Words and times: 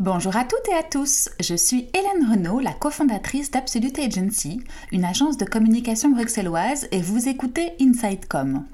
Bonjour 0.00 0.34
à 0.34 0.44
toutes 0.44 0.66
et 0.72 0.74
à 0.74 0.82
tous, 0.82 1.28
je 1.40 1.54
suis 1.54 1.90
Hélène 1.92 2.30
Renaud, 2.30 2.58
la 2.58 2.72
cofondatrice 2.72 3.50
d'Absolute 3.50 3.98
Agency, 3.98 4.62
une 4.92 5.04
agence 5.04 5.36
de 5.36 5.44
communication 5.44 6.08
bruxelloise 6.08 6.88
et 6.90 7.02
vous 7.02 7.28
écoutez 7.28 7.74
InsideCom. 7.82 8.64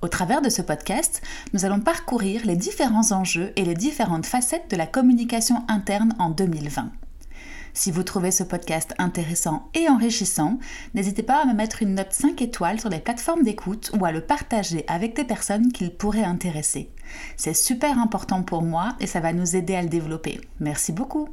Au 0.00 0.08
travers 0.08 0.40
de 0.40 0.48
ce 0.48 0.62
podcast, 0.62 1.20
nous 1.52 1.66
allons 1.66 1.80
parcourir 1.80 2.46
les 2.46 2.56
différents 2.56 3.12
enjeux 3.12 3.52
et 3.56 3.64
les 3.66 3.74
différentes 3.74 4.24
facettes 4.24 4.70
de 4.70 4.76
la 4.76 4.86
communication 4.86 5.66
interne 5.68 6.14
en 6.18 6.30
2020. 6.30 6.90
Si 7.76 7.90
vous 7.90 8.04
trouvez 8.04 8.30
ce 8.30 8.44
podcast 8.44 8.94
intéressant 8.98 9.68
et 9.74 9.88
enrichissant, 9.88 10.58
n'hésitez 10.94 11.24
pas 11.24 11.42
à 11.42 11.44
me 11.44 11.54
mettre 11.54 11.82
une 11.82 11.96
note 11.96 12.12
5 12.12 12.40
étoiles 12.40 12.78
sur 12.78 12.88
les 12.88 13.00
plateformes 13.00 13.42
d'écoute 13.42 13.90
ou 13.98 14.04
à 14.04 14.12
le 14.12 14.20
partager 14.20 14.84
avec 14.86 15.16
des 15.16 15.24
personnes 15.24 15.72
qu'il 15.72 15.92
pourrait 15.92 16.22
intéresser. 16.22 16.92
C'est 17.36 17.52
super 17.52 17.98
important 17.98 18.44
pour 18.44 18.62
moi 18.62 18.94
et 19.00 19.08
ça 19.08 19.18
va 19.18 19.32
nous 19.32 19.56
aider 19.56 19.74
à 19.74 19.82
le 19.82 19.88
développer. 19.88 20.40
Merci 20.60 20.92
beaucoup. 20.92 21.28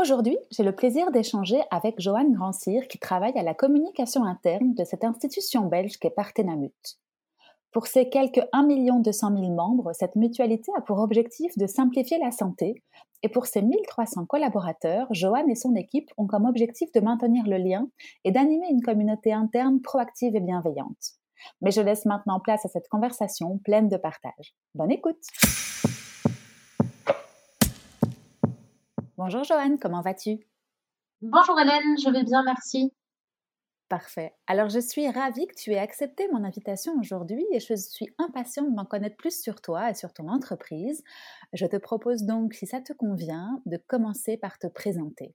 Aujourd'hui, 0.00 0.38
j'ai 0.52 0.62
le 0.62 0.74
plaisir 0.74 1.10
d'échanger 1.10 1.60
avec 1.72 2.00
Joanne 2.00 2.32
Grandcir 2.32 2.86
qui 2.86 2.98
travaille 2.98 3.36
à 3.36 3.42
la 3.42 3.54
communication 3.54 4.24
interne 4.24 4.74
de 4.74 4.84
cette 4.84 5.04
institution 5.04 5.66
belge 5.66 5.98
qu'est 5.98 6.10
Partenamut. 6.10 6.98
Pour 7.74 7.88
ses 7.88 8.08
quelques 8.08 8.40
1 8.52 9.00
200 9.00 9.36
000 9.36 9.52
membres, 9.52 9.92
cette 9.94 10.14
mutualité 10.14 10.70
a 10.78 10.80
pour 10.80 11.00
objectif 11.00 11.58
de 11.58 11.66
simplifier 11.66 12.20
la 12.20 12.30
santé 12.30 12.80
et 13.24 13.28
pour 13.28 13.46
ses 13.46 13.62
1300 13.62 14.26
collaborateurs, 14.26 15.08
Joanne 15.10 15.50
et 15.50 15.56
son 15.56 15.74
équipe 15.74 16.08
ont 16.16 16.28
comme 16.28 16.44
objectif 16.44 16.92
de 16.92 17.00
maintenir 17.00 17.42
le 17.48 17.56
lien 17.56 17.88
et 18.22 18.30
d'animer 18.30 18.68
une 18.70 18.80
communauté 18.80 19.32
interne 19.32 19.80
proactive 19.82 20.36
et 20.36 20.40
bienveillante. 20.40 21.18
Mais 21.62 21.72
je 21.72 21.80
laisse 21.80 22.06
maintenant 22.06 22.38
place 22.38 22.64
à 22.64 22.68
cette 22.68 22.86
conversation 22.88 23.58
pleine 23.64 23.88
de 23.88 23.96
partage. 23.96 24.54
Bonne 24.76 24.92
écoute 24.92 25.24
Bonjour 29.16 29.42
Joanne, 29.42 29.80
comment 29.80 30.00
vas-tu? 30.00 30.46
Bonjour 31.22 31.58
Hélène, 31.58 31.98
je 31.98 32.08
vais 32.08 32.22
bien, 32.22 32.44
merci. 32.44 32.92
Parfait. 33.90 34.32
Alors, 34.46 34.70
je 34.70 34.78
suis 34.78 35.08
ravie 35.10 35.46
que 35.46 35.54
tu 35.54 35.72
aies 35.72 35.78
accepté 35.78 36.26
mon 36.32 36.42
invitation 36.42 36.94
aujourd'hui 36.98 37.44
et 37.52 37.60
je 37.60 37.74
suis 37.74 38.08
impatiente 38.18 38.70
de 38.70 38.74
m'en 38.74 38.86
connaître 38.86 39.16
plus 39.16 39.38
sur 39.38 39.60
toi 39.60 39.90
et 39.90 39.94
sur 39.94 40.12
ton 40.14 40.28
entreprise. 40.28 41.04
Je 41.52 41.66
te 41.66 41.76
propose 41.76 42.22
donc, 42.22 42.54
si 42.54 42.66
ça 42.66 42.80
te 42.80 42.94
convient, 42.94 43.60
de 43.66 43.76
commencer 43.76 44.38
par 44.38 44.58
te 44.58 44.66
présenter. 44.66 45.34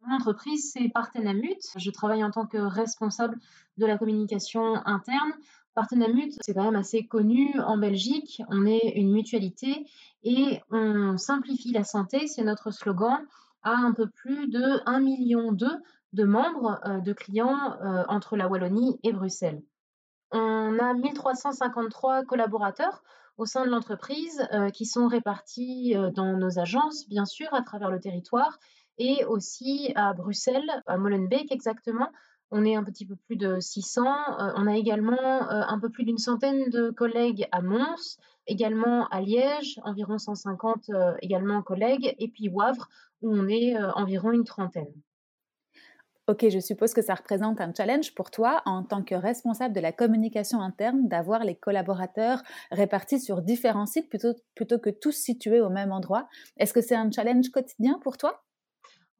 Mon 0.00 0.16
entreprise, 0.16 0.72
c'est 0.72 0.88
Partenamut. 0.88 1.60
Je 1.76 1.90
travaille 1.90 2.24
en 2.24 2.32
tant 2.32 2.46
que 2.46 2.58
responsable 2.58 3.38
de 3.76 3.86
la 3.86 3.98
communication 3.98 4.74
interne. 4.84 5.32
Partenamut, 5.74 6.32
c'est 6.40 6.54
quand 6.54 6.64
même 6.64 6.76
assez 6.76 7.06
connu 7.06 7.52
en 7.60 7.78
Belgique. 7.78 8.42
On 8.48 8.66
est 8.66 8.94
une 8.96 9.12
mutualité 9.12 9.86
et 10.24 10.60
on 10.70 11.16
simplifie 11.16 11.70
la 11.70 11.84
santé, 11.84 12.26
c'est 12.26 12.42
notre 12.42 12.72
slogan, 12.72 13.24
à 13.62 13.72
un 13.72 13.92
peu 13.92 14.08
plus 14.08 14.48
de 14.48 14.80
1 14.86 15.00
million 15.00 15.52
d'eux 15.52 15.78
de 16.12 16.24
membres, 16.24 16.80
euh, 16.86 16.98
de 16.98 17.12
clients 17.12 17.76
euh, 17.82 18.04
entre 18.08 18.36
la 18.36 18.48
Wallonie 18.48 18.98
et 19.02 19.12
Bruxelles. 19.12 19.62
On 20.32 20.78
a 20.78 20.94
1353 20.94 22.24
collaborateurs 22.24 23.02
au 23.36 23.46
sein 23.46 23.64
de 23.64 23.70
l'entreprise 23.70 24.46
euh, 24.52 24.70
qui 24.70 24.86
sont 24.86 25.08
répartis 25.08 25.94
dans 26.14 26.36
nos 26.36 26.58
agences, 26.58 27.08
bien 27.08 27.24
sûr, 27.24 27.52
à 27.52 27.62
travers 27.62 27.90
le 27.90 28.00
territoire, 28.00 28.58
et 28.98 29.24
aussi 29.24 29.92
à 29.96 30.12
Bruxelles, 30.12 30.70
à 30.86 30.98
Molenbeek 30.98 31.50
exactement. 31.50 32.10
On 32.50 32.64
est 32.64 32.74
un 32.74 32.84
petit 32.84 33.06
peu 33.06 33.14
plus 33.14 33.36
de 33.36 33.60
600. 33.60 34.02
on 34.56 34.66
a 34.66 34.76
également 34.76 35.48
un 35.48 35.78
peu 35.78 35.88
plus 35.88 36.04
d'une 36.04 36.18
centaine 36.18 36.68
de 36.68 36.90
collègues 36.90 37.46
à 37.52 37.62
Mons, 37.62 38.18
également 38.48 39.06
à 39.08 39.20
Liège, 39.20 39.80
environ 39.84 40.18
150 40.18 40.90
également 41.22 41.62
collègues, 41.62 42.14
et 42.18 42.28
puis 42.28 42.48
Wavre, 42.48 42.88
où 43.22 43.32
on 43.32 43.46
est 43.46 43.80
environ 43.94 44.32
une 44.32 44.44
trentaine. 44.44 44.92
Ok, 46.30 46.46
je 46.48 46.60
suppose 46.60 46.94
que 46.94 47.02
ça 47.02 47.14
représente 47.16 47.60
un 47.60 47.72
challenge 47.76 48.14
pour 48.14 48.30
toi 48.30 48.62
en 48.64 48.84
tant 48.84 49.02
que 49.02 49.16
responsable 49.16 49.74
de 49.74 49.80
la 49.80 49.90
communication 49.90 50.60
interne 50.60 51.08
d'avoir 51.08 51.42
les 51.42 51.56
collaborateurs 51.56 52.44
répartis 52.70 53.18
sur 53.18 53.42
différents 53.42 53.86
sites 53.86 54.08
plutôt, 54.08 54.34
plutôt 54.54 54.78
que 54.78 54.90
tous 54.90 55.10
situés 55.10 55.60
au 55.60 55.70
même 55.70 55.90
endroit. 55.90 56.28
Est-ce 56.56 56.72
que 56.72 56.82
c'est 56.82 56.94
un 56.94 57.10
challenge 57.10 57.48
quotidien 57.50 57.98
pour 58.04 58.16
toi? 58.16 58.44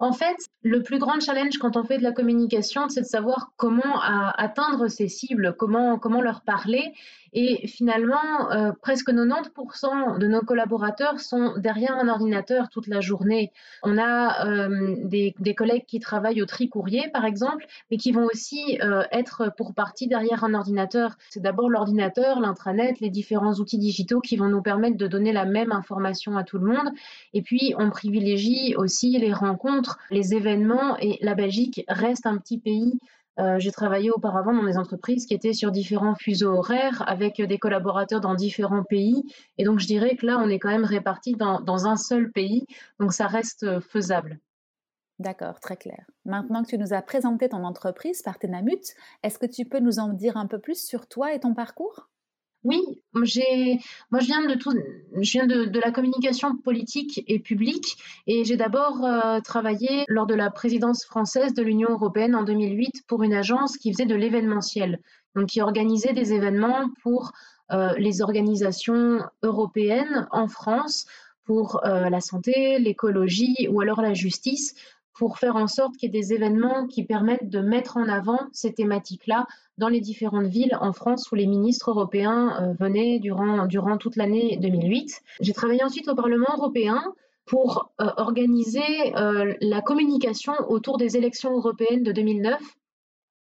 En 0.00 0.12
fait, 0.12 0.36
le 0.62 0.82
plus 0.82 0.98
grand 0.98 1.20
challenge 1.20 1.58
quand 1.58 1.76
on 1.76 1.84
fait 1.84 1.98
de 1.98 2.02
la 2.02 2.12
communication, 2.12 2.88
c'est 2.88 3.02
de 3.02 3.06
savoir 3.06 3.52
comment 3.56 4.00
atteindre 4.00 4.88
ces 4.88 5.08
cibles, 5.08 5.54
comment, 5.56 5.98
comment 5.98 6.20
leur 6.20 6.40
parler. 6.40 6.94
Et 7.32 7.66
finalement, 7.68 8.50
euh, 8.50 8.72
presque 8.80 9.10
90% 9.10 10.18
de 10.18 10.26
nos 10.26 10.40
collaborateurs 10.40 11.20
sont 11.20 11.54
derrière 11.58 11.96
un 11.96 12.08
ordinateur 12.08 12.68
toute 12.70 12.88
la 12.88 13.00
journée. 13.00 13.52
On 13.82 13.98
a 13.98 14.46
euh, 14.46 14.96
des, 15.04 15.34
collègues 15.54 15.84
qui 15.86 16.00
travaillent 16.00 16.42
au 16.42 16.46
tri-courrier, 16.46 17.08
par 17.12 17.24
exemple, 17.24 17.66
mais 17.90 17.98
qui 17.98 18.10
vont 18.10 18.26
aussi 18.32 18.78
euh, 18.82 19.04
être 19.12 19.52
pour 19.56 19.74
partie 19.74 20.08
derrière 20.08 20.42
un 20.42 20.54
ordinateur. 20.54 21.16
C'est 21.28 21.40
d'abord 21.40 21.70
l'ordinateur, 21.70 22.40
l'intranet, 22.40 22.98
les 23.00 23.10
différents 23.10 23.54
outils 23.54 23.78
digitaux 23.78 24.20
qui 24.20 24.36
vont 24.36 24.48
nous 24.48 24.62
permettre 24.62 24.96
de 24.96 25.06
donner 25.06 25.32
la 25.32 25.44
même 25.44 25.72
information 25.72 26.36
à 26.36 26.42
tout 26.42 26.58
le 26.58 26.66
monde. 26.66 26.90
Et 27.32 27.42
puis, 27.42 27.74
on 27.78 27.90
privilégie 27.90 28.74
aussi 28.76 29.18
les 29.18 29.32
rencontres, 29.32 29.89
les 30.10 30.34
événements, 30.34 30.96
et 30.98 31.18
la 31.22 31.34
Belgique 31.34 31.84
reste 31.88 32.26
un 32.26 32.38
petit 32.38 32.58
pays 32.58 32.98
euh, 33.38 33.58
j'ai 33.58 33.70
travaillé 33.70 34.10
auparavant 34.10 34.52
dans 34.52 34.64
des 34.64 34.76
entreprises 34.76 35.24
qui 35.24 35.34
étaient 35.34 35.54
sur 35.54 35.70
différents 35.70 36.14
fuseaux 36.14 36.52
horaires 36.52 37.02
avec 37.06 37.40
des 37.40 37.58
collaborateurs 37.58 38.20
dans 38.20 38.34
différents 38.34 38.82
pays. 38.82 39.22
Et 39.56 39.64
donc, 39.64 39.78
je 39.78 39.86
dirais 39.86 40.16
que 40.16 40.26
là, 40.26 40.38
on 40.38 40.48
est 40.48 40.58
quand 40.58 40.68
même 40.68 40.84
répartis 40.84 41.34
dans, 41.34 41.60
dans 41.60 41.86
un 41.86 41.96
seul 41.96 42.30
pays. 42.32 42.66
Donc, 42.98 43.12
ça 43.12 43.28
reste 43.28 43.80
faisable. 43.80 44.40
D'accord, 45.20 45.60
très 45.60 45.76
clair. 45.76 46.04
Maintenant 46.24 46.62
que 46.62 46.68
tu 46.68 46.78
nous 46.78 46.92
as 46.92 47.02
présenté 47.02 47.48
ton 47.48 47.64
entreprise, 47.64 48.22
Partenamut, 48.22 48.94
est-ce 49.22 49.38
que 49.38 49.46
tu 49.46 49.64
peux 49.64 49.80
nous 49.80 49.98
en 49.98 50.08
dire 50.08 50.36
un 50.36 50.46
peu 50.46 50.58
plus 50.58 50.82
sur 50.82 51.06
toi 51.06 51.32
et 51.34 51.40
ton 51.40 51.54
parcours? 51.54 52.08
Oui, 52.62 52.82
j'ai, 53.22 53.78
moi 54.10 54.20
je 54.20 54.26
viens 54.26 54.46
de 54.46 54.54
tout, 54.54 54.72
je 55.18 55.32
viens 55.32 55.46
de, 55.46 55.80
la 55.80 55.90
communication 55.90 56.56
politique 56.56 57.24
et 57.26 57.38
publique 57.38 57.96
et 58.26 58.44
j'ai 58.44 58.56
d'abord 58.56 59.04
euh, 59.04 59.40
travaillé 59.40 60.04
lors 60.08 60.26
de 60.26 60.34
la 60.34 60.50
présidence 60.50 61.04
française 61.04 61.54
de 61.54 61.62
l'Union 61.62 61.90
européenne 61.90 62.34
en 62.34 62.42
2008 62.42 63.04
pour 63.06 63.22
une 63.22 63.32
agence 63.32 63.78
qui 63.78 63.92
faisait 63.92 64.06
de 64.06 64.14
l'événementiel, 64.14 65.00
donc 65.34 65.46
qui 65.46 65.62
organisait 65.62 66.12
des 66.12 66.34
événements 66.34 66.90
pour 67.02 67.32
euh, 67.72 67.94
les 67.96 68.20
organisations 68.20 69.20
européennes 69.42 70.28
en 70.30 70.46
France 70.46 71.06
pour 71.44 71.84
euh, 71.86 72.10
la 72.10 72.20
santé, 72.20 72.78
l'écologie 72.78 73.68
ou 73.70 73.80
alors 73.80 74.02
la 74.02 74.12
justice 74.12 74.74
pour 75.14 75.38
faire 75.38 75.56
en 75.56 75.66
sorte 75.66 75.96
qu'il 75.96 76.12
y 76.12 76.16
ait 76.16 76.20
des 76.20 76.32
événements 76.32 76.86
qui 76.86 77.04
permettent 77.04 77.48
de 77.48 77.60
mettre 77.60 77.96
en 77.96 78.08
avant 78.08 78.40
ces 78.52 78.72
thématiques-là 78.72 79.46
dans 79.78 79.88
les 79.88 80.00
différentes 80.00 80.46
villes 80.46 80.76
en 80.80 80.92
France 80.92 81.30
où 81.32 81.34
les 81.34 81.46
ministres 81.46 81.90
européens 81.90 82.54
euh, 82.60 82.74
venaient 82.78 83.18
durant, 83.18 83.66
durant 83.66 83.96
toute 83.96 84.16
l'année 84.16 84.58
2008. 84.60 85.20
J'ai 85.40 85.52
travaillé 85.52 85.82
ensuite 85.82 86.08
au 86.08 86.14
Parlement 86.14 86.54
européen 86.56 87.02
pour 87.46 87.90
euh, 88.00 88.06
organiser 88.16 89.16
euh, 89.16 89.54
la 89.60 89.80
communication 89.82 90.52
autour 90.68 90.98
des 90.98 91.16
élections 91.16 91.56
européennes 91.56 92.02
de 92.02 92.12
2009 92.12 92.60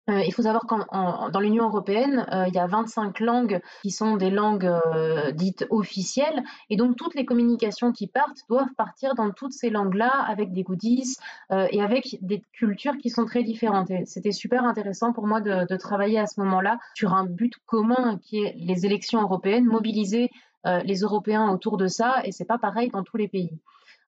euh, 0.09 0.22
il 0.25 0.34
faut 0.34 0.41
savoir 0.41 0.64
qu'en 0.68 1.30
dans 1.30 1.40
l'Union 1.40 1.66
européenne, 1.66 2.25
euh, 2.34 2.46
il 2.47 2.53
y 2.53 2.59
a 2.59 2.68
25 2.68 3.22
langues 3.22 3.62
qui 3.84 3.90
sont 3.90 4.18
des 4.18 4.30
langues 4.30 4.66
euh, 4.66 5.31
dites 5.31 5.66
officielles, 5.69 6.44
et 6.69 6.75
donc 6.75 6.97
toutes 6.97 7.16
les 7.16 7.24
communications 7.25 7.94
qui 7.94 8.08
partent 8.08 8.40
doivent 8.50 8.74
partir 8.75 9.16
dans 9.16 9.31
toutes 9.31 9.53
ces 9.53 9.69
langues-là 9.69 10.12
avec 10.28 10.52
des 10.52 10.63
goodies 10.63 11.16
et 11.52 11.81
avec 11.81 12.18
des 12.22 12.44
cultures 12.52 12.98
qui 12.98 13.10
sont 13.10 13.25
très 13.25 13.44
différentes. 13.44 13.92
C'était 14.06 14.31
super 14.31 14.63
intéressant 14.63 15.13
pour 15.13 15.28
moi 15.28 15.42
de, 15.42 15.66
de 15.68 15.78
travailler 15.78 16.19
à 16.19 16.25
ce 16.25 16.39
moment-là 16.42 16.80
sur 16.95 17.13
un 17.13 17.25
but 17.25 17.54
commun 17.66 18.18
qui 18.22 18.44
est 18.44 18.56
les 18.57 18.86
élections 18.86 19.22
européennes, 19.22 19.66
mobiliser 19.66 20.30
les 20.66 21.00
Européens 21.00 21.50
autour 21.50 21.78
de 21.78 21.88
ça, 21.88 22.22
et 22.25 22.31
c'est 22.31 22.45
pas 22.45 22.57
pareil 22.57 22.89
dans 22.89 23.04
tous 23.04 23.18
les 23.18 23.28
pays. 23.28 23.51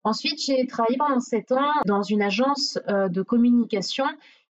Ensuite, 0.04 0.40
j'ai 0.46 0.66
travaillé 0.68 0.98
pendant 0.98 1.20
sept 1.20 1.52
ans 1.52 1.72
dans 1.86 2.02
une 2.02 2.22
agence 2.22 2.80
de 2.88 3.22
communication 3.22 4.06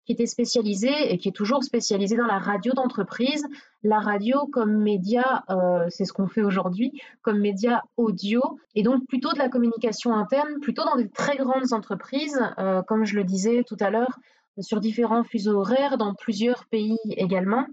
qui 0.06 0.12
était 0.12 0.28
spécialisée 0.28 1.12
et 1.12 1.18
qui 1.18 1.30
est 1.30 1.34
toujours 1.34 1.64
spécialisée 1.64 2.16
dans 2.16 2.28
la 2.28 2.38
radio 2.38 2.74
d'entreprise. 2.74 3.46
La 3.84 4.00
radio 4.00 4.48
comme 4.48 4.78
média, 4.78 5.44
euh, 5.50 5.86
c'est 5.90 6.06
ce 6.06 6.14
qu'on 6.14 6.28
fait 6.28 6.44
aujourd'hui, 6.44 7.02
comme 7.22 7.40
média 7.40 7.84
audio, 7.98 8.42
et 8.76 8.84
donc 8.84 9.06
plutôt 9.08 9.34
de 9.34 9.40
la 9.40 9.50
communication 9.50 10.14
interne, 10.14 10.60
plutôt 10.62 10.84
dans 10.84 10.96
des 10.96 11.10
très 11.10 11.38
grandes 11.38 11.74
entreprises, 11.74 12.40
euh, 12.60 12.84
comme 12.84 13.06
je 13.06 13.16
le 13.16 13.24
disais 13.24 13.64
tout 13.64 13.78
à 13.80 13.90
l'heure, 13.90 14.20
sur 14.60 14.80
différents 14.80 15.24
fuseaux 15.24 15.60
horaires, 15.60 15.98
dans 15.98 16.14
plusieurs 16.14 16.66
pays 16.66 16.98
également 17.08 17.66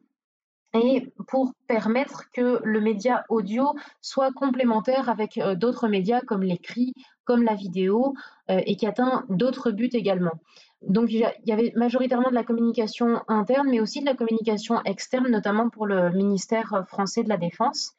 et 0.75 1.13
pour 1.29 1.53
permettre 1.67 2.31
que 2.33 2.63
le 2.65 2.81
média 2.81 3.27
audio 3.29 3.75
soit 4.01 4.33
complémentaire 4.33 5.11
avec 5.11 5.37
euh, 5.37 5.55
d'autres 5.55 5.87
médias 5.87 6.23
comme 6.23 6.43
l'écrit 6.43 6.95
comme 7.25 7.45
la 7.45 7.55
vidéo, 7.55 8.15
et 8.49 8.75
qui 8.75 8.85
atteint 8.85 9.25
d'autres 9.29 9.71
buts 9.71 9.91
également. 9.93 10.33
Donc, 10.89 11.13
il 11.13 11.27
y 11.45 11.53
avait 11.53 11.73
majoritairement 11.77 12.31
de 12.31 12.35
la 12.35 12.45
communication 12.45 13.23
interne, 13.29 13.69
mais 13.71 13.81
aussi 13.81 14.01
de 14.01 14.07
la 14.07 14.15
communication 14.15 14.83
externe, 14.85 15.29
notamment 15.29 15.69
pour 15.69 15.87
le 15.87 16.11
ministère 16.11 16.85
français 16.89 17.23
de 17.23 17.29
la 17.29 17.37
Défense. 17.37 17.95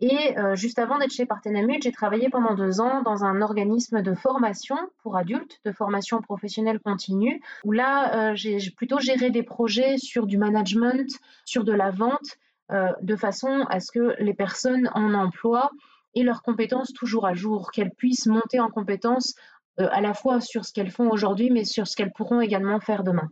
Et 0.00 0.38
euh, 0.38 0.56
juste 0.56 0.78
avant 0.78 0.98
d'être 0.98 1.12
chez 1.12 1.26
Partenamut, 1.26 1.82
j'ai 1.82 1.92
travaillé 1.92 2.28
pendant 2.30 2.54
deux 2.54 2.80
ans 2.80 3.02
dans 3.02 3.24
un 3.24 3.42
organisme 3.42 4.02
de 4.02 4.14
formation 4.14 4.76
pour 5.02 5.16
adultes, 5.16 5.60
de 5.64 5.72
formation 5.72 6.20
professionnelle 6.20 6.80
continue, 6.80 7.40
où 7.64 7.72
là, 7.72 8.30
euh, 8.30 8.34
j'ai 8.34 8.58
plutôt 8.70 8.98
géré 8.98 9.30
des 9.30 9.42
projets 9.42 9.98
sur 9.98 10.26
du 10.26 10.38
management, 10.38 11.10
sur 11.44 11.64
de 11.64 11.72
la 11.72 11.90
vente, 11.90 12.38
euh, 12.70 12.88
de 13.02 13.16
façon 13.16 13.66
à 13.68 13.80
ce 13.80 13.92
que 13.92 14.14
les 14.18 14.34
personnes 14.34 14.90
en 14.94 15.12
emploi 15.12 15.70
aient 16.14 16.22
leurs 16.22 16.42
compétences 16.42 16.92
toujours 16.92 17.26
à 17.26 17.34
jour, 17.34 17.70
qu'elles 17.70 17.90
puissent 17.90 18.26
monter 18.26 18.60
en 18.60 18.70
compétences 18.70 19.34
euh, 19.34 19.61
à 19.78 20.00
la 20.00 20.14
fois 20.14 20.40
sur 20.40 20.64
ce 20.64 20.72
qu'elles 20.72 20.90
font 20.90 21.10
aujourd'hui, 21.10 21.50
mais 21.50 21.64
sur 21.64 21.86
ce 21.86 21.96
qu'elles 21.96 22.12
pourront 22.12 22.40
également 22.40 22.80
faire 22.80 23.04
demain. 23.04 23.28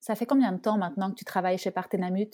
Ça 0.00 0.14
fait 0.14 0.26
combien 0.26 0.52
de 0.52 0.58
temps 0.58 0.78
maintenant 0.78 1.10
que 1.10 1.16
tu 1.16 1.24
travailles 1.24 1.58
chez 1.58 1.70
Partenamut 1.70 2.30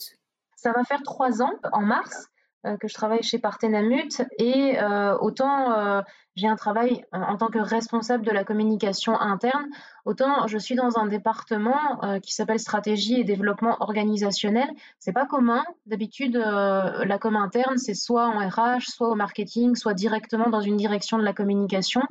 Ça 0.55 0.71
va 0.71 0.83
faire 0.83 1.01
trois 1.03 1.41
ans 1.41 1.53
en 1.73 1.81
mars. 1.81 2.27
Euh, 2.65 2.75
que 2.77 2.87
je 2.87 2.93
travaille 2.95 3.21
chez 3.21 3.37
Partenamut 3.37 4.19
et 4.39 4.81
euh, 4.81 5.15
autant 5.19 5.73
euh, 5.73 6.01
j'ai 6.35 6.47
un 6.47 6.55
travail 6.55 7.05
en 7.11 7.37
tant 7.37 7.49
que 7.49 7.59
responsable 7.59 8.25
de 8.25 8.31
la 8.31 8.43
communication 8.43 9.19
interne, 9.19 9.67
autant 10.05 10.47
je 10.47 10.57
suis 10.57 10.73
dans 10.73 10.97
un 10.97 11.05
département 11.05 11.99
qui 12.21 12.31
s'appelle 12.31 12.59
stratégie 12.59 13.19
et 13.19 13.23
développement 13.23 13.75
organisationnel. 13.79 14.69
C'est 14.99 15.13
pas 15.13 15.25
commun. 15.25 15.63
D'habitude, 15.87 16.35
la 16.35 17.17
com 17.19 17.35
interne, 17.35 17.79
c'est 17.79 17.95
soit 17.95 18.27
en 18.27 18.37
RH, 18.37 18.83
soit 18.83 19.09
au 19.09 19.15
marketing, 19.15 19.75
soit 19.75 19.95
directement 19.95 20.51
dans 20.51 20.61
une 20.61 20.77
direction 20.77 21.17
de 21.17 21.23
la 21.23 21.33
communication. 21.33 22.01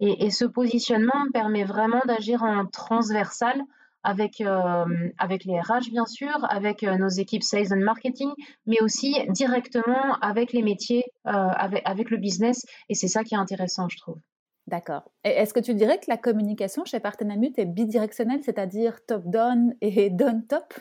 Et, 0.00 0.24
et 0.24 0.30
ce 0.30 0.46
positionnement 0.46 1.26
me 1.26 1.30
permet 1.30 1.64
vraiment 1.64 2.00
d'agir 2.06 2.42
en 2.42 2.64
transversal 2.64 3.62
avec, 4.04 4.40
euh, 4.40 4.84
avec 5.18 5.44
les 5.44 5.58
RH 5.58 5.90
bien 5.90 6.06
sûr, 6.06 6.46
avec 6.50 6.84
euh, 6.84 6.96
nos 6.96 7.08
équipes 7.08 7.42
sales 7.42 7.72
and 7.72 7.82
marketing, 7.82 8.30
mais 8.66 8.80
aussi 8.82 9.16
directement 9.30 10.16
avec 10.20 10.52
les 10.52 10.62
métiers, 10.62 11.04
euh, 11.26 11.30
avec, 11.30 11.82
avec 11.84 12.10
le 12.10 12.18
business. 12.18 12.64
Et 12.88 12.94
c'est 12.94 13.08
ça 13.08 13.24
qui 13.24 13.34
est 13.34 13.38
intéressant, 13.38 13.88
je 13.88 13.98
trouve. 13.98 14.18
D'accord. 14.66 15.10
Est-ce 15.24 15.52
que 15.52 15.60
tu 15.60 15.74
dirais 15.74 15.98
que 15.98 16.06
la 16.08 16.16
communication 16.16 16.84
chez 16.84 17.00
Partenamut 17.00 17.52
est 17.58 17.66
bidirectionnelle, 17.66 18.42
c'est-à-dire 18.42 18.98
top-down 19.06 19.74
et 19.80 20.10
down-top 20.10 20.74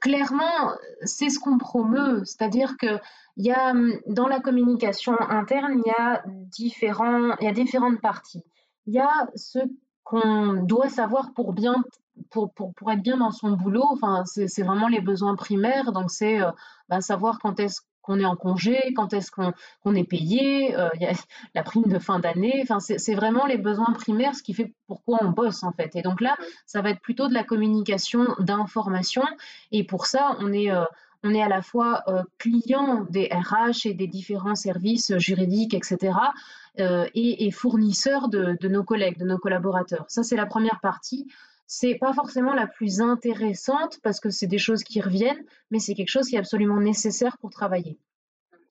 Clairement, 0.00 0.76
c'est 1.02 1.30
ce 1.30 1.40
qu'on 1.40 1.58
promeut, 1.58 2.22
c'est-à-dire 2.24 2.76
que 2.76 2.98
y 3.36 3.50
a, 3.50 3.72
dans 4.06 4.28
la 4.28 4.38
communication 4.38 5.18
interne, 5.20 5.82
il 5.84 5.88
y 5.88 5.94
a, 5.96 6.22
différents, 6.26 7.36
il 7.40 7.44
y 7.44 7.48
a 7.48 7.52
différentes 7.52 8.00
parties. 8.00 8.44
Il 8.86 8.94
y 8.94 9.00
a 9.00 9.28
ce 9.34 9.58
qu'on 10.04 10.62
doit 10.64 10.88
savoir 10.88 11.32
pour 11.34 11.52
bien 11.52 11.82
pour, 12.30 12.52
pour, 12.52 12.74
pour, 12.74 12.90
être 12.92 13.02
bien 13.02 13.18
dans 13.18 13.30
son 13.30 13.52
boulot, 13.52 13.84
enfin, 13.90 14.24
c'est 14.24 14.62
vraiment 14.62 14.88
les 14.88 15.00
besoins 15.00 15.36
primaires. 15.36 15.92
Donc, 15.92 16.10
c'est 16.10 16.40
euh, 16.40 16.50
bah, 16.88 17.00
savoir 17.00 17.38
quand 17.38 17.60
est-ce 17.60 17.80
qu'on 18.02 18.18
est 18.18 18.24
en 18.24 18.36
congé, 18.36 18.92
quand 18.94 19.12
est-ce 19.12 19.30
qu'on 19.30 19.94
est 19.94 20.04
payé, 20.04 20.76
euh, 20.76 20.88
y 21.00 21.06
a 21.06 21.12
la 21.54 21.62
prime 21.62 21.84
de 21.84 21.98
fin 21.98 22.18
d'année. 22.18 22.60
Enfin, 22.62 22.80
c'est 22.80 23.14
vraiment 23.14 23.46
les 23.46 23.58
besoins 23.58 23.92
primaires, 23.92 24.34
ce 24.34 24.42
qui 24.42 24.54
fait 24.54 24.74
pourquoi 24.86 25.18
on 25.22 25.30
bosse 25.30 25.62
en 25.62 25.72
fait. 25.72 25.94
Et 25.96 26.02
donc 26.02 26.20
là, 26.20 26.36
ça 26.66 26.82
va 26.82 26.90
être 26.90 27.00
plutôt 27.00 27.28
de 27.28 27.34
la 27.34 27.44
communication 27.44 28.26
d'information. 28.38 29.22
Et 29.72 29.84
pour 29.84 30.06
ça, 30.06 30.36
on 30.40 30.52
est 30.52 30.70
euh, 30.70 30.84
on 31.22 31.34
est 31.34 31.42
à 31.42 31.48
la 31.48 31.62
fois 31.62 32.02
euh, 32.08 32.22
client 32.38 33.06
des 33.10 33.28
RH 33.30 33.86
et 33.86 33.94
des 33.94 34.06
différents 34.06 34.54
services 34.54 35.16
juridiques, 35.18 35.74
etc., 35.74 36.14
euh, 36.78 37.06
et, 37.14 37.46
et, 37.46 37.50
fournisseur 37.50 38.28
de, 38.28 38.56
de, 38.60 38.68
nos 38.68 38.84
collègues, 38.84 39.18
de 39.18 39.24
nos 39.24 39.38
collaborateurs. 39.38 40.04
Ça, 40.08 40.22
c'est 40.22 40.36
la 40.36 40.46
première 40.46 40.80
partie. 40.80 41.26
C'est 41.72 41.94
pas 41.94 42.12
forcément 42.12 42.52
la 42.52 42.66
plus 42.66 43.00
intéressante 43.00 44.00
parce 44.02 44.18
que 44.18 44.28
c'est 44.28 44.48
des 44.48 44.58
choses 44.58 44.82
qui 44.82 45.00
reviennent, 45.00 45.44
mais 45.70 45.78
c'est 45.78 45.94
quelque 45.94 46.08
chose 46.08 46.26
qui 46.26 46.34
est 46.34 46.38
absolument 46.40 46.80
nécessaire 46.80 47.38
pour 47.38 47.50
travailler. 47.50 47.96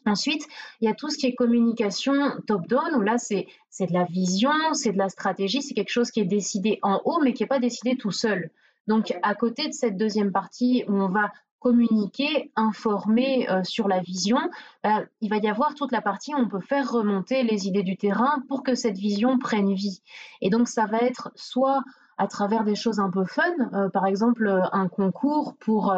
Ensuite, 0.05 0.45
il 0.81 0.85
y 0.85 0.91
a 0.91 0.93
tout 0.93 1.09
ce 1.09 1.17
qui 1.17 1.25
est 1.25 1.33
communication 1.33 2.13
top-down, 2.45 2.95
où 2.95 3.01
là, 3.01 3.17
c'est 3.17 3.47
de 3.79 3.93
la 3.93 4.03
vision, 4.03 4.51
c'est 4.73 4.91
de 4.91 4.97
la 4.97 5.07
stratégie, 5.07 5.61
c'est 5.61 5.73
quelque 5.73 5.93
chose 5.93 6.11
qui 6.11 6.19
est 6.19 6.25
décidé 6.25 6.79
en 6.81 7.01
haut, 7.05 7.21
mais 7.23 7.31
qui 7.31 7.43
n'est 7.43 7.47
pas 7.47 7.61
décidé 7.61 7.95
tout 7.95 8.11
seul. 8.11 8.49
Donc, 8.87 9.17
à 9.23 9.33
côté 9.33 9.69
de 9.69 9.73
cette 9.73 9.95
deuxième 9.95 10.33
partie 10.33 10.83
où 10.89 10.93
on 10.93 11.07
va 11.07 11.31
communiquer, 11.59 12.51
informer 12.57 13.49
euh, 13.49 13.63
sur 13.63 13.87
la 13.87 14.01
vision, 14.01 14.39
bah, 14.83 15.05
il 15.21 15.29
va 15.29 15.37
y 15.37 15.47
avoir 15.47 15.73
toute 15.73 15.93
la 15.93 16.01
partie 16.01 16.35
où 16.35 16.37
on 16.37 16.49
peut 16.49 16.59
faire 16.59 16.91
remonter 16.91 17.43
les 17.43 17.65
idées 17.65 17.83
du 17.83 17.95
terrain 17.95 18.43
pour 18.49 18.61
que 18.61 18.75
cette 18.75 18.97
vision 18.97 19.39
prenne 19.39 19.73
vie. 19.73 20.01
Et 20.41 20.49
donc 20.49 20.67
ça 20.67 20.85
va 20.85 20.99
être 20.99 21.31
soit 21.35 21.81
à 22.19 22.27
travers 22.27 22.63
des 22.63 22.75
choses 22.75 22.99
un 22.99 23.09
peu 23.09 23.25
fun, 23.25 23.43
euh, 23.73 23.89
par 23.89 24.05
exemple 24.05 24.45
euh, 24.45 24.61
un 24.71 24.87
concours 24.87 25.55
pour, 25.59 25.93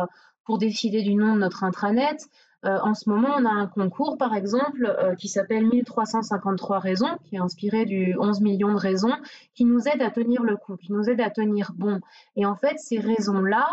pour 0.46 0.58
décider 0.58 1.02
du 1.02 1.16
nom 1.16 1.36
de 1.36 1.40
notre 1.40 1.66
intranet. 1.66 2.18
en 2.64 2.94
ce 2.94 3.10
moment, 3.10 3.30
on 3.40 3.46
a 3.46 3.50
un 3.50 3.68
concours, 3.68 4.18
par 4.18 4.36
exemple, 4.36 5.16
qui 5.18 5.28
s'appelle 5.28 5.66
1353 5.68 6.78
raisons, 6.80 7.18
qui 7.24 7.36
est 7.36 7.40
inspiré 7.40 7.86
du 7.86 8.16
11 8.20 8.42
millions 8.42 8.72
de 8.72 8.78
raisons, 8.78 9.16
qui 9.56 9.66
nous 9.66 9.88
aide 9.88 10.02
à 10.02 10.12
tenir 10.12 10.44
le 10.44 10.58
coup, 10.58 10.78
qui 10.78 10.94
nous 10.94 11.10
aide 11.10 11.22
à 11.22 11.32
tenir 11.32 11.72
bon. 11.76 12.00
Et 12.36 12.46
en 12.46 12.56
fait, 12.56 12.78
ces 12.78 13.00
raisons-là, 13.00 13.68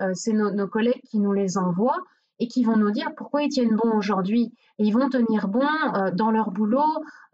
euh, 0.00 0.12
c'est 0.14 0.32
nos, 0.32 0.66
collègues 0.66 1.02
qui 1.10 1.18
nous 1.18 1.32
les 1.32 1.58
envoient 1.58 2.02
et 2.40 2.48
qui 2.48 2.64
vont 2.64 2.76
nous 2.76 2.90
dire 2.90 3.14
pourquoi 3.16 3.42
ils 3.42 3.48
tiennent 3.48 3.76
bon 3.76 3.92
aujourd'hui. 3.92 4.52
Ils 4.78 4.92
vont 4.92 5.08
tenir 5.08 5.46
bon 5.46 5.66
euh, 5.94 6.10
dans 6.10 6.30
leur 6.30 6.50
boulot, 6.50 6.82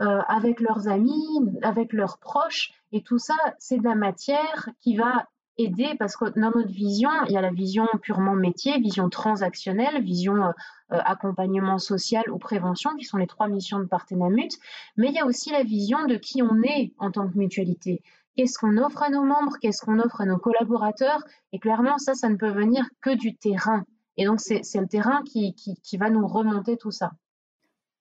euh, 0.02 0.20
avec 0.28 0.60
leurs 0.60 0.88
amis, 0.88 1.40
avec 1.62 1.92
leurs 1.92 2.18
proches. 2.18 2.72
Et 2.92 3.02
tout 3.02 3.18
ça, 3.18 3.34
c'est 3.58 3.78
de 3.78 3.84
la 3.84 3.94
matière 3.94 4.68
qui 4.80 4.96
va 4.96 5.26
aider 5.58 5.94
parce 5.98 6.16
que 6.16 6.26
dans 6.38 6.50
notre 6.50 6.72
vision, 6.72 7.08
il 7.26 7.32
y 7.32 7.36
a 7.38 7.40
la 7.40 7.50
vision 7.50 7.86
purement 8.02 8.34
métier, 8.34 8.78
vision 8.78 9.08
transactionnelle, 9.08 10.02
vision 10.02 10.52
accompagnement 10.90 11.78
social 11.78 12.24
ou 12.30 12.36
prévention, 12.36 12.94
qui 12.96 13.06
sont 13.06 13.16
les 13.16 13.26
trois 13.26 13.48
missions 13.48 13.78
de 13.78 13.86
Partenamut, 13.86 14.50
mais 14.98 15.08
il 15.08 15.14
y 15.14 15.18
a 15.18 15.24
aussi 15.24 15.50
la 15.50 15.62
vision 15.62 16.04
de 16.06 16.16
qui 16.16 16.42
on 16.42 16.62
est 16.62 16.92
en 16.98 17.10
tant 17.10 17.26
que 17.26 17.38
mutualité 17.38 18.02
qu'est-ce 18.36 18.58
qu'on 18.58 18.76
offre 18.76 19.02
à 19.02 19.10
nos 19.10 19.24
membres, 19.24 19.56
qu'est-ce 19.60 19.84
qu'on 19.84 19.98
offre 19.98 20.20
à 20.20 20.26
nos 20.26 20.38
collaborateurs? 20.38 21.22
Et 21.52 21.58
clairement, 21.58 21.98
ça, 21.98 22.14
ça 22.14 22.28
ne 22.28 22.36
peut 22.36 22.50
venir 22.50 22.84
que 23.00 23.16
du 23.16 23.34
terrain. 23.34 23.84
Et 24.16 24.24
donc, 24.24 24.40
c'est 24.40 24.62
le 24.74 24.86
terrain 24.86 25.22
qui, 25.24 25.54
qui, 25.54 25.96
va 25.96 26.10
nous 26.10 26.26
remonter 26.26 26.76
tout 26.76 26.90
ça. 26.90 27.12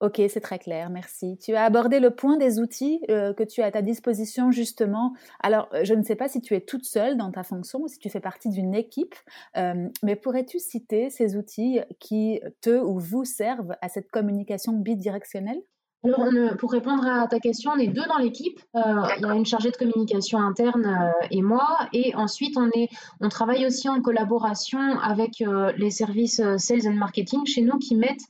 Ok, 0.02 0.22
c'est 0.28 0.42
très 0.42 0.60
clair, 0.60 0.90
merci. 0.90 1.38
Tu 1.38 1.56
as 1.56 1.64
abordé 1.64 2.02
le 2.02 2.12
point 2.12 2.36
des 2.36 2.60
outils 2.60 3.02
euh, 3.10 3.34
que 3.34 3.44
tu 3.44 3.62
as 3.62 3.68
à 3.68 3.72
ta 3.72 3.82
disposition 3.82 4.52
justement. 4.52 5.14
Alors, 5.40 5.70
euh, 5.74 5.86
je 5.86 5.94
ne 5.94 6.04
sais 6.04 6.18
pas 6.18 6.28
si 6.28 6.42
tu 6.42 6.54
es 6.54 6.60
toute 6.60 6.84
seule 6.84 7.16
dans 7.16 7.32
ta 7.32 7.44
fonction 7.44 7.80
ou 7.80 7.88
si 7.88 7.98
tu 7.98 8.10
fais 8.10 8.20
partie 8.20 8.50
d'une 8.50 8.76
équipe, 8.76 9.16
euh, 9.56 9.88
mais 10.04 10.18
pourrais-tu 10.18 10.60
citer 10.60 11.10
ces 11.10 11.38
outils 11.38 11.80
qui 12.00 12.42
te 12.60 12.78
ou 12.78 13.00
vous 13.00 13.24
servent 13.24 13.76
à 13.82 13.88
cette 13.88 14.12
communication 14.12 14.74
bidirectionnelle? 14.74 15.62
Alors, 16.06 16.58
pour 16.58 16.72
répondre 16.72 17.06
à 17.06 17.28
ta 17.28 17.40
question, 17.40 17.72
on 17.76 17.80
est 17.80 17.88
deux 17.88 18.06
dans 18.08 18.18
l'équipe. 18.18 18.60
Euh, 18.76 18.80
il 19.18 19.22
y 19.22 19.30
a 19.30 19.34
une 19.34 19.46
chargée 19.46 19.72
de 19.72 19.78
communication 19.78 20.40
interne 20.40 20.86
euh, 20.86 21.28
et 21.32 21.42
moi. 21.42 21.66
Et 21.94 22.16
ensuite, 22.16 22.58
on, 22.58 22.70
est, 22.76 22.90
on 23.22 23.30
travaille 23.30 23.66
aussi 23.66 23.90
en 23.90 24.02
collaboration 24.02 24.80
avec 25.00 25.42
euh, 25.42 25.72
les 25.78 25.92
services 25.92 26.42
sales 26.58 26.88
and 26.88 26.94
marketing 26.94 27.46
chez 27.46 27.62
nous 27.62 27.78
qui 27.78 27.96
mettent 27.96 28.26